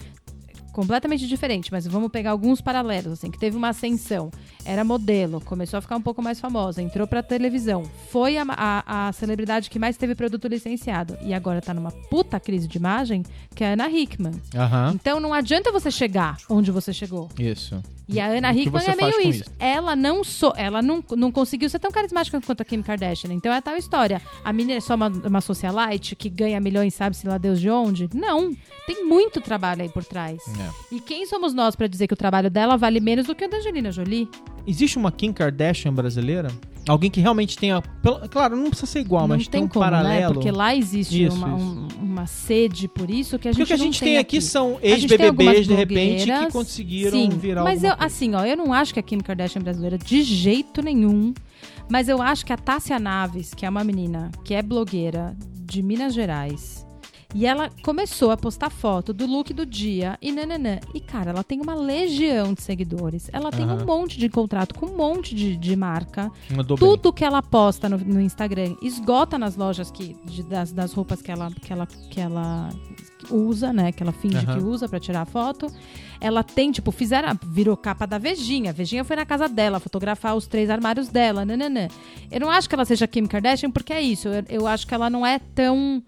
[0.73, 4.31] completamente diferente, mas vamos pegar alguns paralelos, assim, que teve uma ascensão,
[4.65, 9.07] era modelo, começou a ficar um pouco mais famosa, entrou pra televisão, foi a, a,
[9.07, 13.21] a celebridade que mais teve produto licenciado e agora tá numa puta crise de imagem,
[13.55, 14.33] que é a Ana Hickman.
[14.33, 14.91] Uhum.
[14.95, 17.29] Então não adianta você chegar onde você chegou.
[17.37, 17.79] Isso.
[18.13, 19.41] E a Ana Hickman é meio isso.
[19.41, 19.51] isso.
[19.59, 23.33] Ela não so, ela não, não conseguiu ser tão carismática quanto a Kim Kardashian.
[23.33, 24.21] Então é tal história.
[24.43, 28.09] A menina é só uma, uma socialite que ganha milhões, sabe-se lá Deus de onde?
[28.13, 28.55] Não.
[28.85, 30.41] Tem muito trabalho aí por trás.
[30.47, 30.95] É.
[30.95, 33.49] E quem somos nós para dizer que o trabalho dela vale menos do que o
[33.49, 34.29] da Angelina Jolie?
[34.67, 36.49] Existe uma Kim Kardashian brasileira?
[36.87, 37.81] Alguém que realmente tenha.
[38.29, 39.91] Claro, não precisa ser igual, não mas tem, tem um como, né?
[39.91, 40.27] paralelo.
[40.27, 40.33] Né?
[40.33, 41.65] Porque lá existe isso, uma, isso.
[41.65, 44.17] Um, uma sede por isso que a gente Porque o que a gente tem, tem
[44.17, 48.05] aqui, são ex-BBBs, de repente, que conseguiram sim, virar Mas eu, coisa.
[48.05, 51.33] assim, ó, eu não acho que a Kim Kardashian é brasileira de jeito nenhum.
[51.89, 55.81] Mas eu acho que a Tássia Naves, que é uma menina que é blogueira de
[55.81, 56.85] Minas Gerais,
[57.33, 60.79] e ela começou a postar foto do look do dia e nananã.
[60.93, 63.29] E, cara, ela tem uma legião de seguidores.
[63.33, 63.81] Ela tem Aham.
[63.81, 66.31] um monte de contrato com um monte de, de marca.
[66.77, 71.21] Tudo que ela posta no, no Instagram esgota nas lojas que, de- das, das roupas
[71.21, 72.69] que ela, que, ela, que ela
[73.31, 73.91] usa, né?
[73.91, 74.57] Que ela finge Aham.
[74.59, 75.67] que usa pra tirar foto.
[76.21, 78.69] Ela tem, tipo, fizeram, virou capa da Vejinha.
[78.69, 81.87] A Vejinha foi na casa dela fotografar os três armários dela, nananã.
[82.31, 84.27] Eu não acho que ela seja Kim Kardashian porque é isso.
[84.29, 86.01] Eu, eu acho que ela não é tão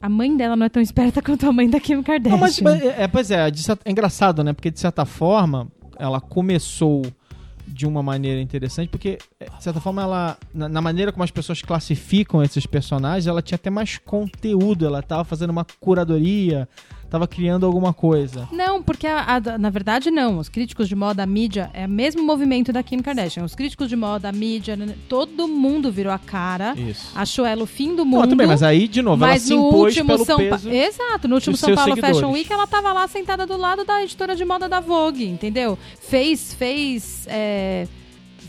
[0.00, 2.32] A mãe dela não é tão esperta quanto a mãe da Kim Kardashian.
[2.32, 4.52] Não, mas, mas, é, pois é, certa- é engraçado, né?
[4.52, 5.68] Porque de certa forma,
[5.98, 7.02] ela começou
[7.66, 10.38] de uma maneira interessante, porque, é, de certa forma, ela.
[10.54, 15.02] Na, na maneira como as pessoas classificam esses personagens, ela tinha até mais conteúdo, ela
[15.02, 16.68] tava fazendo uma curadoria,
[17.10, 18.48] tava criando alguma coisa.
[18.52, 20.38] Não, porque a- a- na verdade não.
[20.38, 23.44] Os críticos de moda, a mídia, é o mesmo movimento da Kim Kardashian.
[23.44, 24.76] Os críticos de moda, a mídia,
[25.08, 27.10] todo mundo virou a cara, Isso.
[27.14, 28.22] achou ela o fim do mundo.
[28.22, 30.42] Não, também, mas aí, de novo, ela Mas se no impôs último pelo São Pa-
[30.58, 30.70] peso.
[30.70, 32.34] Exato, no último São Paulo Fashion seguidores.
[32.40, 35.78] Week ela tava lá sentada do lado da editora de moda da Vogue, entendeu?
[36.00, 37.88] Fez, fez, é,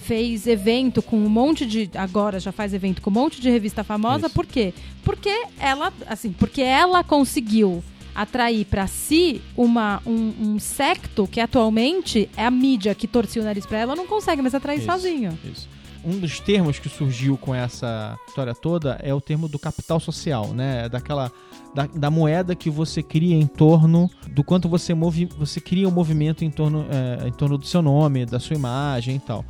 [0.02, 1.90] fez evento com um monte de.
[1.96, 4.26] Agora já faz evento com um monte de revista famosa.
[4.28, 4.36] Isso.
[4.36, 4.74] Por quê?
[5.04, 7.84] Porque ela, assim, porque ela conseguiu
[8.14, 13.46] atrair pra si uma, um, um secto que atualmente é a mídia que torcia o
[13.46, 14.86] nariz pra ela, não consegue mais atrair Isso.
[14.86, 15.38] sozinho.
[15.44, 15.68] Isso.
[16.04, 20.54] Um dos termos que surgiu com essa história toda é o termo do capital social,
[20.54, 20.88] né?
[20.88, 21.30] Daquela
[21.74, 25.92] da, da moeda que você cria em torno do quanto você move, você cria um
[25.92, 29.46] movimento em torno, é, em torno do seu nome, da sua imagem e tal.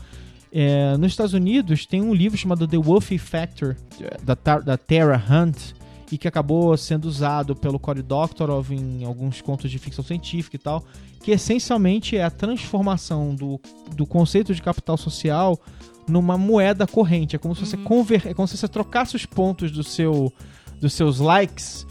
[0.51, 3.75] É, nos Estados Unidos tem um livro chamado The Wolf Factor
[4.23, 5.73] da, da Tara Hunt
[6.11, 10.59] e que acabou sendo usado pelo Cory Doctorow em alguns contos de ficção científica e
[10.59, 10.83] tal,
[11.23, 13.59] que essencialmente é a transformação do,
[13.95, 15.59] do conceito de capital social
[16.07, 17.35] numa moeda corrente.
[17.35, 18.25] É como se você conver...
[18.25, 20.33] é como se você trocasse os pontos do seu
[20.79, 21.85] dos seus likes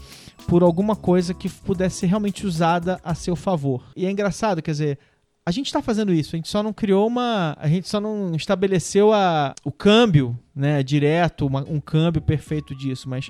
[0.47, 3.83] por alguma coisa que pudesse ser realmente usada a seu favor.
[3.95, 4.99] E é engraçado, quer dizer,
[5.45, 7.55] a gente está fazendo isso, a gente só não criou uma.
[7.59, 13.07] A gente só não estabeleceu a, o câmbio, né, direto, uma- um câmbio perfeito disso,
[13.07, 13.29] mas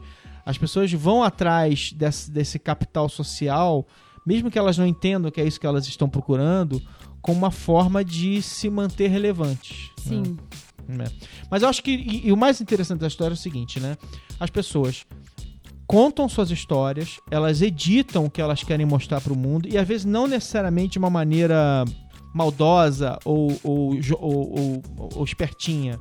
[0.49, 3.85] as pessoas vão atrás desse, desse capital social,
[4.25, 6.81] mesmo que elas não entendam que é isso que elas estão procurando,
[7.21, 9.89] como uma forma de se manter relevantes.
[10.05, 10.23] né?
[10.23, 10.37] Sim.
[10.87, 11.05] né?
[11.51, 11.91] Mas eu acho que.
[11.91, 13.97] E, e o mais interessante da história é o seguinte, né?
[14.39, 15.05] As pessoas
[15.85, 19.87] contam suas histórias, elas editam o que elas querem mostrar para o mundo, e às
[19.87, 21.83] vezes não necessariamente de uma maneira
[22.33, 25.99] maldosa ou, ou, ou, ou- ou espertinha.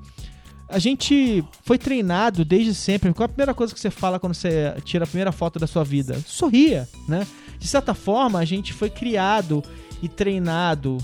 [0.69, 3.13] A gente foi treinado desde sempre.
[3.15, 5.67] Qual é a primeira coisa que você fala quando você tira a primeira foto da
[5.67, 6.19] sua vida?
[6.27, 7.27] Sorria, né?
[7.59, 9.65] De certa forma, a gente foi criado
[10.03, 10.99] e treinado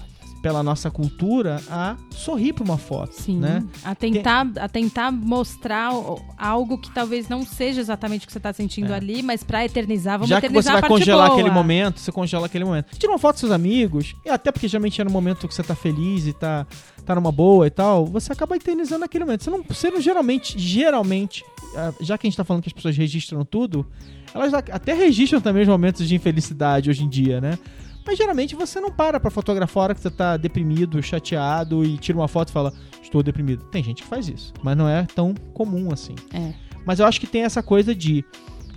[0.45, 3.39] pela nossa cultura a sorrir para uma foto, Sim.
[3.39, 3.65] né?
[3.83, 5.91] A, tentar, a tentar mostrar
[6.37, 8.97] algo que talvez não seja exatamente o que você tá sentindo É.
[8.97, 11.39] ali, mas pra eternizar, vamos Já que eternizar você vai congelar boa.
[11.41, 12.95] aquele momento, você congela aquele momento.
[12.99, 15.63] Tira uma foto com seus amigos, e até porque geralmente é no momento que você
[15.63, 16.67] tá feliz e tá,
[17.07, 19.45] tá numa boa e tal, você acaba eternizando aquele momento.
[19.45, 21.43] Você não, você não geralmente, geralmente,
[21.75, 23.87] ah, já que a gente tá falando que as pessoas registram tudo,
[24.35, 27.59] elas até registram também os momentos de infelicidade hoje em dia, né?
[28.07, 31.97] Mas geralmente você não para pra fotografar a hora que você tá deprimido, chateado e
[31.97, 33.65] tira uma foto e fala, estou deprimido.
[33.65, 36.15] Tem gente que faz isso, mas não é tão comum assim.
[36.33, 36.53] É.
[36.85, 38.25] Mas eu acho que tem essa coisa de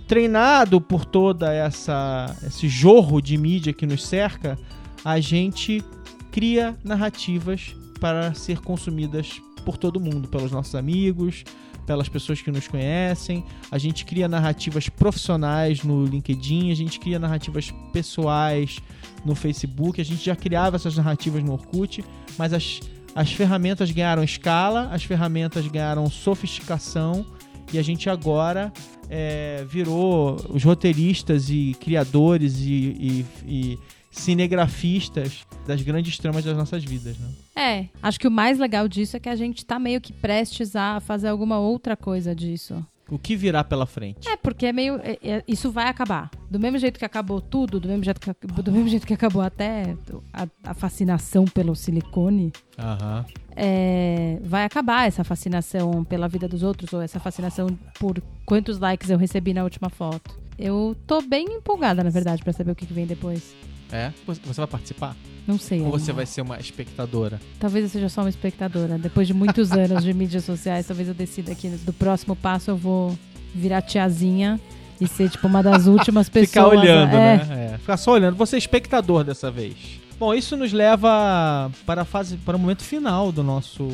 [0.06, 4.58] treinado por toda essa esse jorro de mídia que nos cerca,
[5.04, 5.84] a gente
[6.32, 11.44] cria narrativas para ser consumidas por todo mundo, pelos nossos amigos,
[11.88, 13.42] pelas pessoas que nos conhecem.
[13.70, 18.78] A gente cria narrativas profissionais no LinkedIn, a gente cria narrativas pessoais
[19.24, 22.04] no Facebook, a gente já criava essas narrativas no Orkut,
[22.36, 22.80] mas as,
[23.14, 27.24] as ferramentas ganharam escala, as ferramentas ganharam sofisticação
[27.72, 28.70] e a gente agora
[29.08, 33.78] é, virou os roteiristas e criadores e, e- e
[34.18, 37.28] cinegrafistas das grandes tramas das nossas vidas, né?
[37.56, 40.74] É, acho que o mais legal disso é que a gente tá meio que prestes
[40.76, 42.84] a fazer alguma outra coisa disso.
[43.10, 44.28] O que virá pela frente?
[44.28, 44.96] É, porque é meio.
[45.02, 46.30] é- é- isso vai acabar.
[46.50, 49.40] Do mesmo jeito que acabou tudo, do mesmo jeito que, do mesmo jeito que acabou
[49.40, 49.96] até
[50.30, 53.24] a, a fascinação pelo silicone, Aham.
[53.56, 59.08] é, vai acabar essa fascinação pela vida dos outros, ou essa fascinação por quantos likes
[59.08, 60.38] eu recebi na última foto.
[60.58, 63.54] Eu tô bem empolgada, na verdade, pra saber o que que vem depois.
[63.90, 64.12] É?
[64.26, 65.16] Você vai participar?
[65.46, 65.80] Não sei.
[65.80, 67.40] Ou você vai ser uma espectadora?
[67.58, 68.98] Talvez eu seja só uma espectadora.
[68.98, 72.76] Depois de muitos anos de mídias sociais, talvez eu decida que do próximo passo eu
[72.76, 73.18] vou
[73.54, 74.60] virar tiazinha
[75.00, 76.48] e ser, tipo, uma das últimas pessoas.
[76.50, 77.70] Ficar olhando, é, né?
[77.74, 77.78] É.
[77.78, 78.36] Ficar só olhando.
[78.36, 79.74] Você é espectador dessa vez.
[80.18, 83.88] Bom, isso nos leva para a fase, para o momento final do nosso,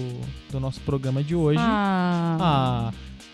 [0.50, 1.60] do nosso programa de hoje.
[1.60, 2.92] Ah, Ah,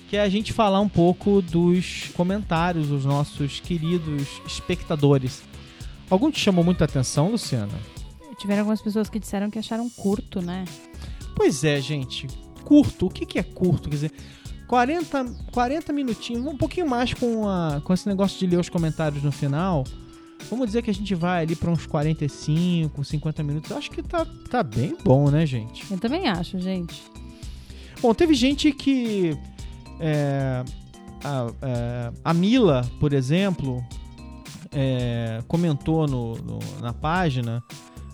[0.08, 5.42] que é a gente falar um pouco dos comentários dos nossos queridos espectadores.
[6.11, 7.72] Algum te chamou muita atenção, Luciana?
[8.36, 10.64] Tiveram algumas pessoas que disseram que acharam curto, né?
[11.36, 12.26] Pois é, gente.
[12.64, 13.06] Curto.
[13.06, 13.88] O que, que é curto?
[13.88, 14.12] Quer dizer,
[14.66, 19.22] 40, 40 minutinhos, um pouquinho mais com, a, com esse negócio de ler os comentários
[19.22, 19.84] no final.
[20.48, 23.70] Vamos dizer que a gente vai ali para uns 45, 50 minutos.
[23.70, 25.84] Eu acho que tá, tá bem bom, né, gente?
[25.90, 27.02] Eu também acho, gente.
[28.00, 29.36] Bom, teve gente que
[30.00, 30.64] é,
[31.22, 33.84] a, a, a Mila, por exemplo,
[34.73, 37.62] é, comentou no, no, na página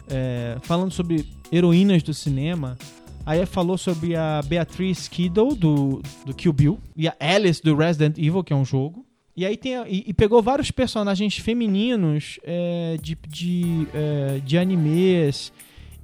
[0.09, 2.77] é, falando sobre heroínas do cinema.
[3.25, 8.17] Aí falou sobre a Beatriz Kiddo do, do Kill Bill e a Alice do Resident
[8.19, 9.05] Evil, que é um jogo.
[9.37, 15.53] E aí tem e, e pegou vários personagens femininos é, de, de, é, de animes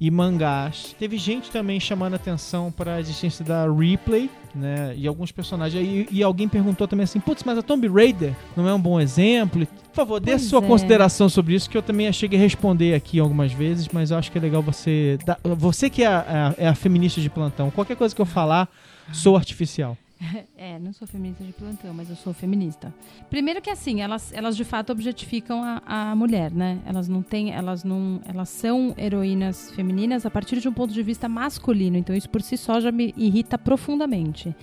[0.00, 0.94] e mangás.
[0.98, 4.94] Teve gente também chamando atenção para a existência da Ripley, né?
[4.96, 5.84] E alguns personagens.
[5.84, 9.00] E, e alguém perguntou também assim: putz, mas a Tomb Raider não é um bom
[9.00, 9.66] exemplo?
[9.66, 10.66] Por favor, dê Pois sua é.
[10.66, 14.30] consideração sobre isso, que eu também achei que responder aqui algumas vezes, mas eu acho
[14.32, 15.18] que é legal você.
[15.26, 18.68] dar- você que é a, é a feminista de plantão, qualquer coisa que eu falar,
[19.12, 19.96] sou artificial.
[20.56, 22.94] É, não sou feminista de plantão, mas eu sou feminista.
[23.28, 26.78] Primeiro que assim, elas, elas de fato objetificam a, a mulher, né?
[26.86, 31.02] Elas não têm, elas não, elas são heroínas femininas a partir de um ponto de
[31.02, 31.96] vista masculino.
[31.96, 34.54] Então isso por si só já me irrita profundamente.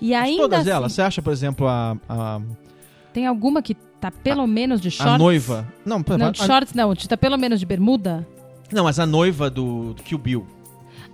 [0.00, 2.40] E Mas ainda todas assim, elas, você acha, por exemplo, a, a,
[3.12, 5.18] tem alguma que tá pelo menos de a shorts?
[5.18, 5.66] noiva.
[5.84, 8.26] Não, Não, de a- shorts não, tá pelo menos de bermuda?
[8.72, 10.46] não, mas a noiva do, do Kill Bill.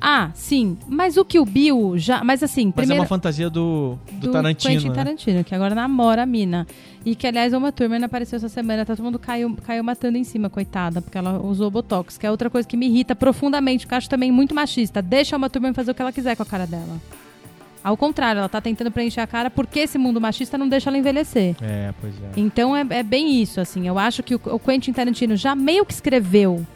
[0.01, 0.77] Ah, sim.
[0.87, 4.33] Mas o Kill Bill já, mas assim, Mas primeiro é uma fantasia do, do, do
[4.33, 4.75] Tarantino.
[4.75, 4.95] Quentin né?
[4.95, 6.67] Tarantino, que agora namora a mina.
[7.05, 10.25] E que, aliás, uma turma apareceu essa semana, tá todo mundo caiu, caiu matando em
[10.25, 13.95] cima, coitada, porque ela usou Botox, que é outra coisa que me irrita profundamente, que
[13.95, 15.01] eu acho também muito machista.
[15.01, 17.01] Deixa uma turma fazer o que ela quiser com a cara dela.
[17.83, 20.99] Ao contrário, ela tá tentando preencher a cara porque esse mundo machista não deixa ela
[20.99, 21.57] envelhecer.
[21.63, 22.31] É, pois é.
[22.37, 23.87] Então é, é bem isso, assim.
[23.87, 26.67] Eu acho que o, o Quentin Tarantino já meio que escreveu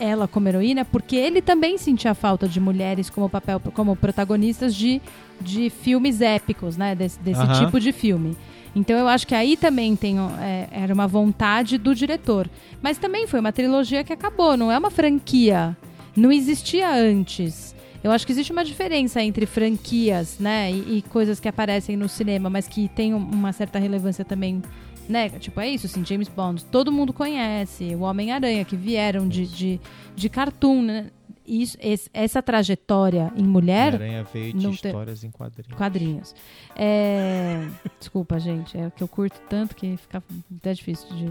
[0.00, 5.00] ela como heroína, porque ele também sentia falta de mulheres como papel, como protagonistas de,
[5.40, 6.94] de filmes épicos, né?
[6.94, 7.64] Desse, desse Aham.
[7.64, 8.36] tipo de filme.
[8.76, 12.48] Então eu acho que aí também tem, é, era uma vontade do diretor.
[12.82, 15.76] Mas também foi uma trilogia que acabou, não é uma franquia.
[16.16, 17.74] Não existia antes.
[18.04, 22.08] Eu acho que existe uma diferença entre franquias, né, e, e coisas que aparecem no
[22.08, 24.62] cinema, mas que tem um- uma certa relevância também,
[25.08, 25.28] né?
[25.30, 29.80] Tipo, é isso, assim, James Bond, todo mundo conhece, o Homem-Aranha, que vieram de, de,
[30.14, 31.10] de cartoon, né?
[31.50, 35.74] Isso, esse- essa trajetória em mulher, Aranha veio de tem- histórias em quadrinhos.
[35.78, 36.34] quadrinhos.
[36.76, 37.66] É...
[37.98, 40.22] Desculpa, gente, é que eu curto tanto que fica
[40.58, 41.30] até difícil de,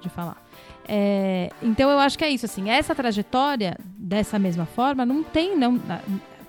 [0.00, 0.42] de falar.
[0.88, 5.54] É, Então eu acho que é isso, assim, essa trajetória, dessa mesma forma, não tem,
[5.56, 5.78] não.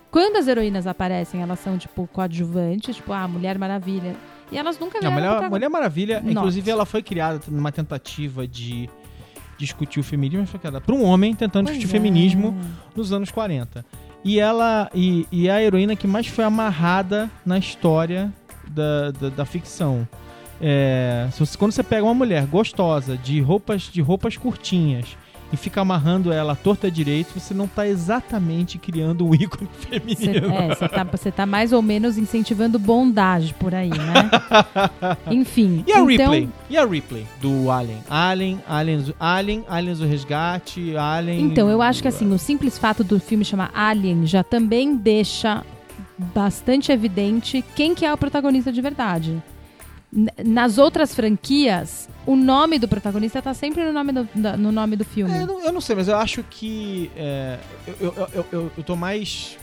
[0.09, 4.15] Quando as heroínas aparecem, elas são, tipo, coadjuvantes, tipo, ah, Mulher Maravilha.
[4.51, 6.31] E elas nunca Não, vieram Mulher, protagon- Mulher Maravilha, Nossa.
[6.31, 8.89] inclusive, ela foi criada numa tentativa de
[9.57, 11.99] discutir o feminismo, mas foi criada por um homem tentando Pois discutir é.
[11.99, 12.55] feminismo
[12.95, 13.85] nos anos 40.
[14.23, 18.31] E ela e, e é a heroína que mais foi amarrada na história
[18.67, 20.07] da, da, da ficção.
[20.61, 25.17] É, se você- quando você pega uma mulher gostosa, de roupas, de roupas curtinhas,
[25.51, 30.51] e fica amarrando ela à torta direito, você não está exatamente criando um ícone feminino.
[30.53, 34.29] é, você tá, você tá mais ou menos incentivando bondade por aí, né?
[35.29, 35.83] Enfim.
[35.87, 36.49] E a então, Ripley?
[36.69, 37.99] E a Ripley do Alien?
[38.09, 41.41] Alien, Aliens, Alien, Aliens do Resgate, Alien.
[41.41, 45.63] Então, eu acho que assim, o simples fato do filme chamar Alien já também deixa
[46.33, 49.41] bastante evidente quem que é o protagonista de verdade.
[50.45, 55.03] Nas outras franquias, o nome do protagonista tá sempre no nome do, no nome do
[55.03, 55.33] filme.
[55.33, 57.11] É, eu, não, eu não sei, mas eu acho que.
[57.17, 57.59] é,
[57.99, 59.57] eu, eu, eu, eu, tô mais.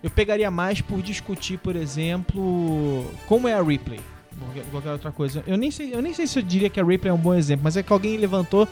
[0.00, 4.00] Eu pegaria mais por discutir, por exemplo, como é a Ripley.
[4.38, 5.42] Qualquer, qualquer outra coisa.
[5.44, 7.34] Eu nem, sei, eu nem sei se eu diria que a Ripley é um bom
[7.34, 8.68] exemplo, mas é que alguém levantou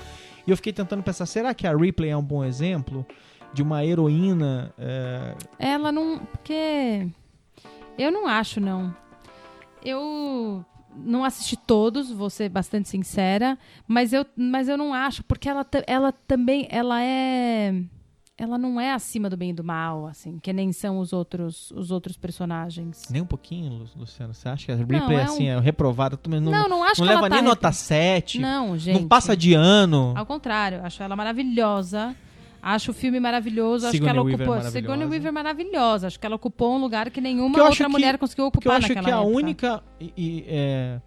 [0.47, 3.05] e eu fiquei tentando pensar: será que a Ripley é um bom exemplo
[3.53, 4.73] de uma heroína?
[4.79, 6.21] é, Ela não.
[6.21, 7.09] Porque.
[7.99, 8.95] Eu não acho, não.
[9.85, 10.65] Eu
[10.97, 15.67] não assisti todos, vou ser bastante sincera, mas eu, mas eu não acho, porque ela,
[15.87, 16.67] ela também.
[16.71, 17.75] Ela é.
[18.39, 21.71] Ela não é acima do bem e do mal, assim, que nem são os outros,
[21.71, 23.05] os outros personagens.
[23.09, 24.35] nem um pouquinho, Lu- Luciano?
[24.35, 26.19] Você acha que a Ripley é assim, é reprovada?
[26.29, 28.39] Não, Não, não acho não que leva ela tá nem nota repro- 7.
[28.39, 29.01] Não, gente.
[29.01, 30.13] Não passa de ano.
[30.15, 32.15] Ao contrário, acho ela maravilhosa.
[32.69, 33.87] Acho o filme maravilhoso.
[33.87, 34.57] Acho Sigourney que ela Weaver ocupou.
[34.57, 34.81] maravilhosa.
[34.81, 36.07] Sigourney Weaver maravilhosa.
[36.09, 38.73] Acho que ela ocupou um lugar que nenhuma acho outra que- mulher conseguiu Porque eu
[38.73, 39.21] ocupar acho que a época.
[39.37, 39.83] única.
[40.01, 41.01] E, e, é,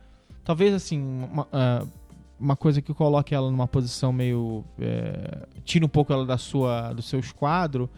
[0.46, 1.86] talvez assim, uma, ah,
[2.40, 4.64] uma coisa que coloque ela numa posição meio.
[4.80, 7.90] É, tira um pouco ela da sua, do seu esquadro.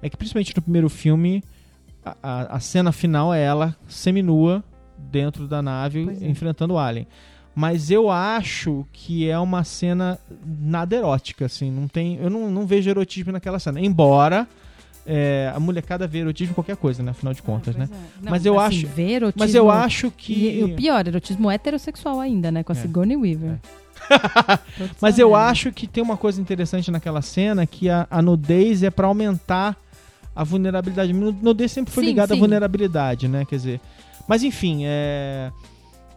[0.00, 1.44] É que principalmente no primeiro filme,
[2.04, 4.64] a, a- a cena final é ela seminua
[4.98, 6.28] dentro da nave é.
[6.28, 7.06] enfrentando o Alien.
[7.54, 11.70] Mas eu acho que é uma cena nada erótica, assim.
[11.70, 13.78] Não tem, eu não, não vejo erotismo naquela cena.
[13.80, 14.48] Embora
[15.06, 17.10] é, a molecada vê erotismo em qualquer coisa, né?
[17.10, 17.86] Afinal de contas, né?
[17.88, 18.04] Pois é.
[18.22, 20.32] Não, Mas eu assim, acho- ver erotismo- Mas eu acho que.
[20.60, 22.62] e o pior, erotismo heterossexual ainda, né?
[22.62, 22.78] Com a É.
[22.78, 23.58] Sigourney Weaver.
[24.78, 28.82] Todos Mas eu acho que tem uma coisa interessante naquela cena que a, a nudez
[28.82, 29.76] é pra aumentar
[30.34, 31.12] a vulnerabilidade.
[31.12, 32.40] Nu- Nudez sempre foi Sim, ligada à sim.
[32.40, 33.44] vulnerabilidade, né?
[33.44, 33.80] Quer dizer.
[34.26, 35.50] Mas enfim, é.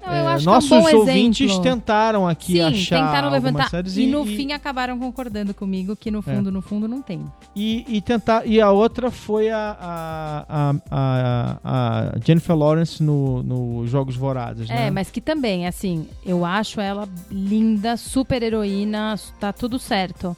[0.05, 1.63] Não, eu É, acho que é um nossos bom ouvintes exemplo.
[1.63, 6.21] tentaram aqui Sim, achar tentaram levantar séries e, no fim acabaram concordando comigo que no
[6.21, 7.25] fundo, no fundo não tem.
[7.55, 13.41] e, e tentar e a outra foi a, a, a, a, a Jennifer Lawrence no,
[13.43, 14.87] no Jogos Vorazes, né?
[14.87, 20.35] É, mas que também, assim, eu acho ela linda, super heroína, tá tudo certo.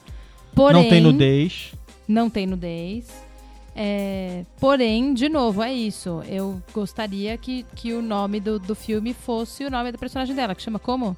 [0.56, 1.72] Porém, não tem nudez.
[2.08, 3.27] Não tem nudez.
[3.80, 6.22] É, porém, de novo, é isso.
[6.28, 10.56] Eu gostaria que, que o nome do, do filme fosse o nome da personagem dela,
[10.56, 11.16] que chama como?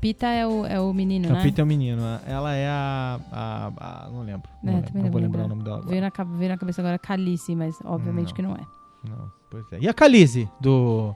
[0.00, 1.42] Pita é o, é o menino, né?
[1.42, 2.00] Pita é um menino.
[2.24, 3.72] Ela é a, a,
[4.06, 4.48] a- não lembro.
[4.62, 5.48] É, Não, lembro, não vou vou lembrar o lembrar.
[5.48, 5.82] nome dela.
[5.84, 8.34] Veio na, veio na cabeça agora Calice, mas obviamente Não.
[8.36, 8.60] que não é.
[9.08, 9.78] Não, pois é.
[9.80, 11.12] E a Khaleesi do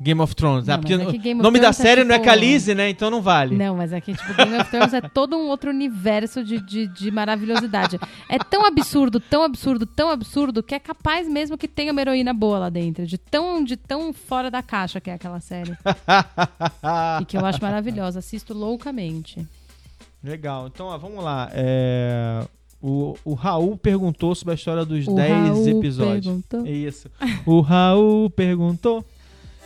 [0.00, 0.66] Game of Thrones?
[0.66, 0.96] Não, ah, porque é
[1.34, 2.88] o nome da é série não é tipo- Khaleesi, né?
[2.88, 3.56] Então não vale.
[3.56, 7.10] Não, mas aqui, tipo, Game of Thrones é todo um outro universo de, de, de
[7.10, 7.98] maravilhosidade.
[8.28, 12.32] É tão absurdo, tão absurdo, tão absurdo, que é capaz mesmo que tenha uma heroína
[12.32, 13.06] boa lá dentro.
[13.06, 15.76] De tão, de tão fora da caixa que é aquela série.
[17.20, 18.20] E que eu acho maravilhosa.
[18.20, 19.44] Assisto loucamente.
[20.22, 20.66] Legal.
[20.68, 21.48] Então, ó, vamos lá.
[21.52, 22.44] É,
[22.80, 26.24] O, o Raul perguntou sobre a história dos O 10 Raul episódios.
[26.26, 26.66] perguntou.
[26.66, 27.10] É isso.
[27.44, 29.04] O Raul perguntou.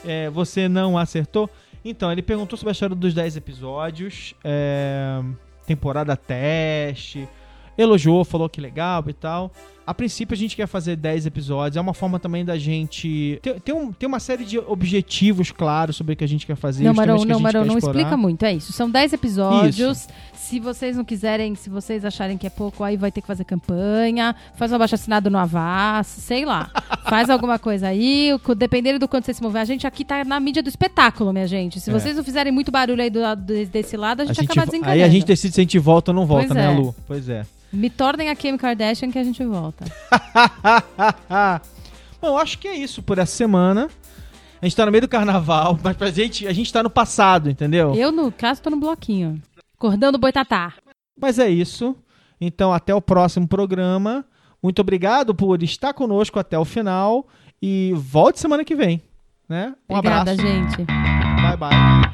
[0.04, 1.48] É, você não acertou?
[1.84, 4.34] Então, ele perguntou sobre a história dos 10 episódios.
[4.44, 5.20] é,
[5.66, 7.28] temporada teste.
[7.76, 9.50] Elogiou, falou que legal e tal.
[9.86, 11.76] A princípio, a gente quer fazer 10 episódios.
[11.76, 13.38] É uma forma também da gente.
[13.42, 16.56] Tem, tem, um- tem uma série de objetivos claros sobre o que a gente quer
[16.56, 16.84] fazer.
[16.84, 17.98] Não, Marão, a não, gente Marão, não explorar.
[17.98, 18.44] explica muito.
[18.44, 18.72] É isso.
[18.72, 20.06] São 10 episódios.
[20.34, 23.44] Se vocês não quiserem, se vocês acharem que é pouco, aí vai ter que fazer
[23.44, 24.34] campanha.
[24.56, 26.70] Faz um abaixo assinado no Avaz, sei lá.
[27.08, 28.30] Faz alguma coisa aí.
[28.56, 29.62] Dependendo do quanto você se mover.
[29.62, 31.80] A gente aqui tá na mídia do espetáculo, minha gente.
[31.80, 31.92] Se É.
[31.92, 33.20] vocês não fizerem muito barulho aí do
[33.70, 34.92] desse lado, a gente, acaba vo- desencanando.
[34.94, 36.76] aí a gente decide se a gente volta ou não volta, Pois né, é.
[36.76, 36.94] Lu?
[37.06, 37.46] Pois é.
[37.72, 39.71] Me tornem a Kim Kardashian que a gente volta.
[42.20, 43.88] Bom, acho que é isso por essa semana.
[44.60, 47.50] A gente tá no meio do carnaval, mas pra gente, a gente tá no passado,
[47.50, 47.94] entendeu?
[47.94, 49.42] Eu, no caso, tô no bloquinho.
[49.76, 50.74] Cordão do Boitatá.
[51.20, 51.96] Mas é isso.
[52.40, 54.24] Então, até o próximo programa.
[54.62, 57.26] Muito obrigado por estar conosco até o final.
[57.60, 59.02] E volte semana que vem.
[59.48, 59.74] Né?
[59.88, 60.48] Um Obrigada, abraço.
[60.48, 60.84] gente.
[60.84, 62.11] Bye, bye.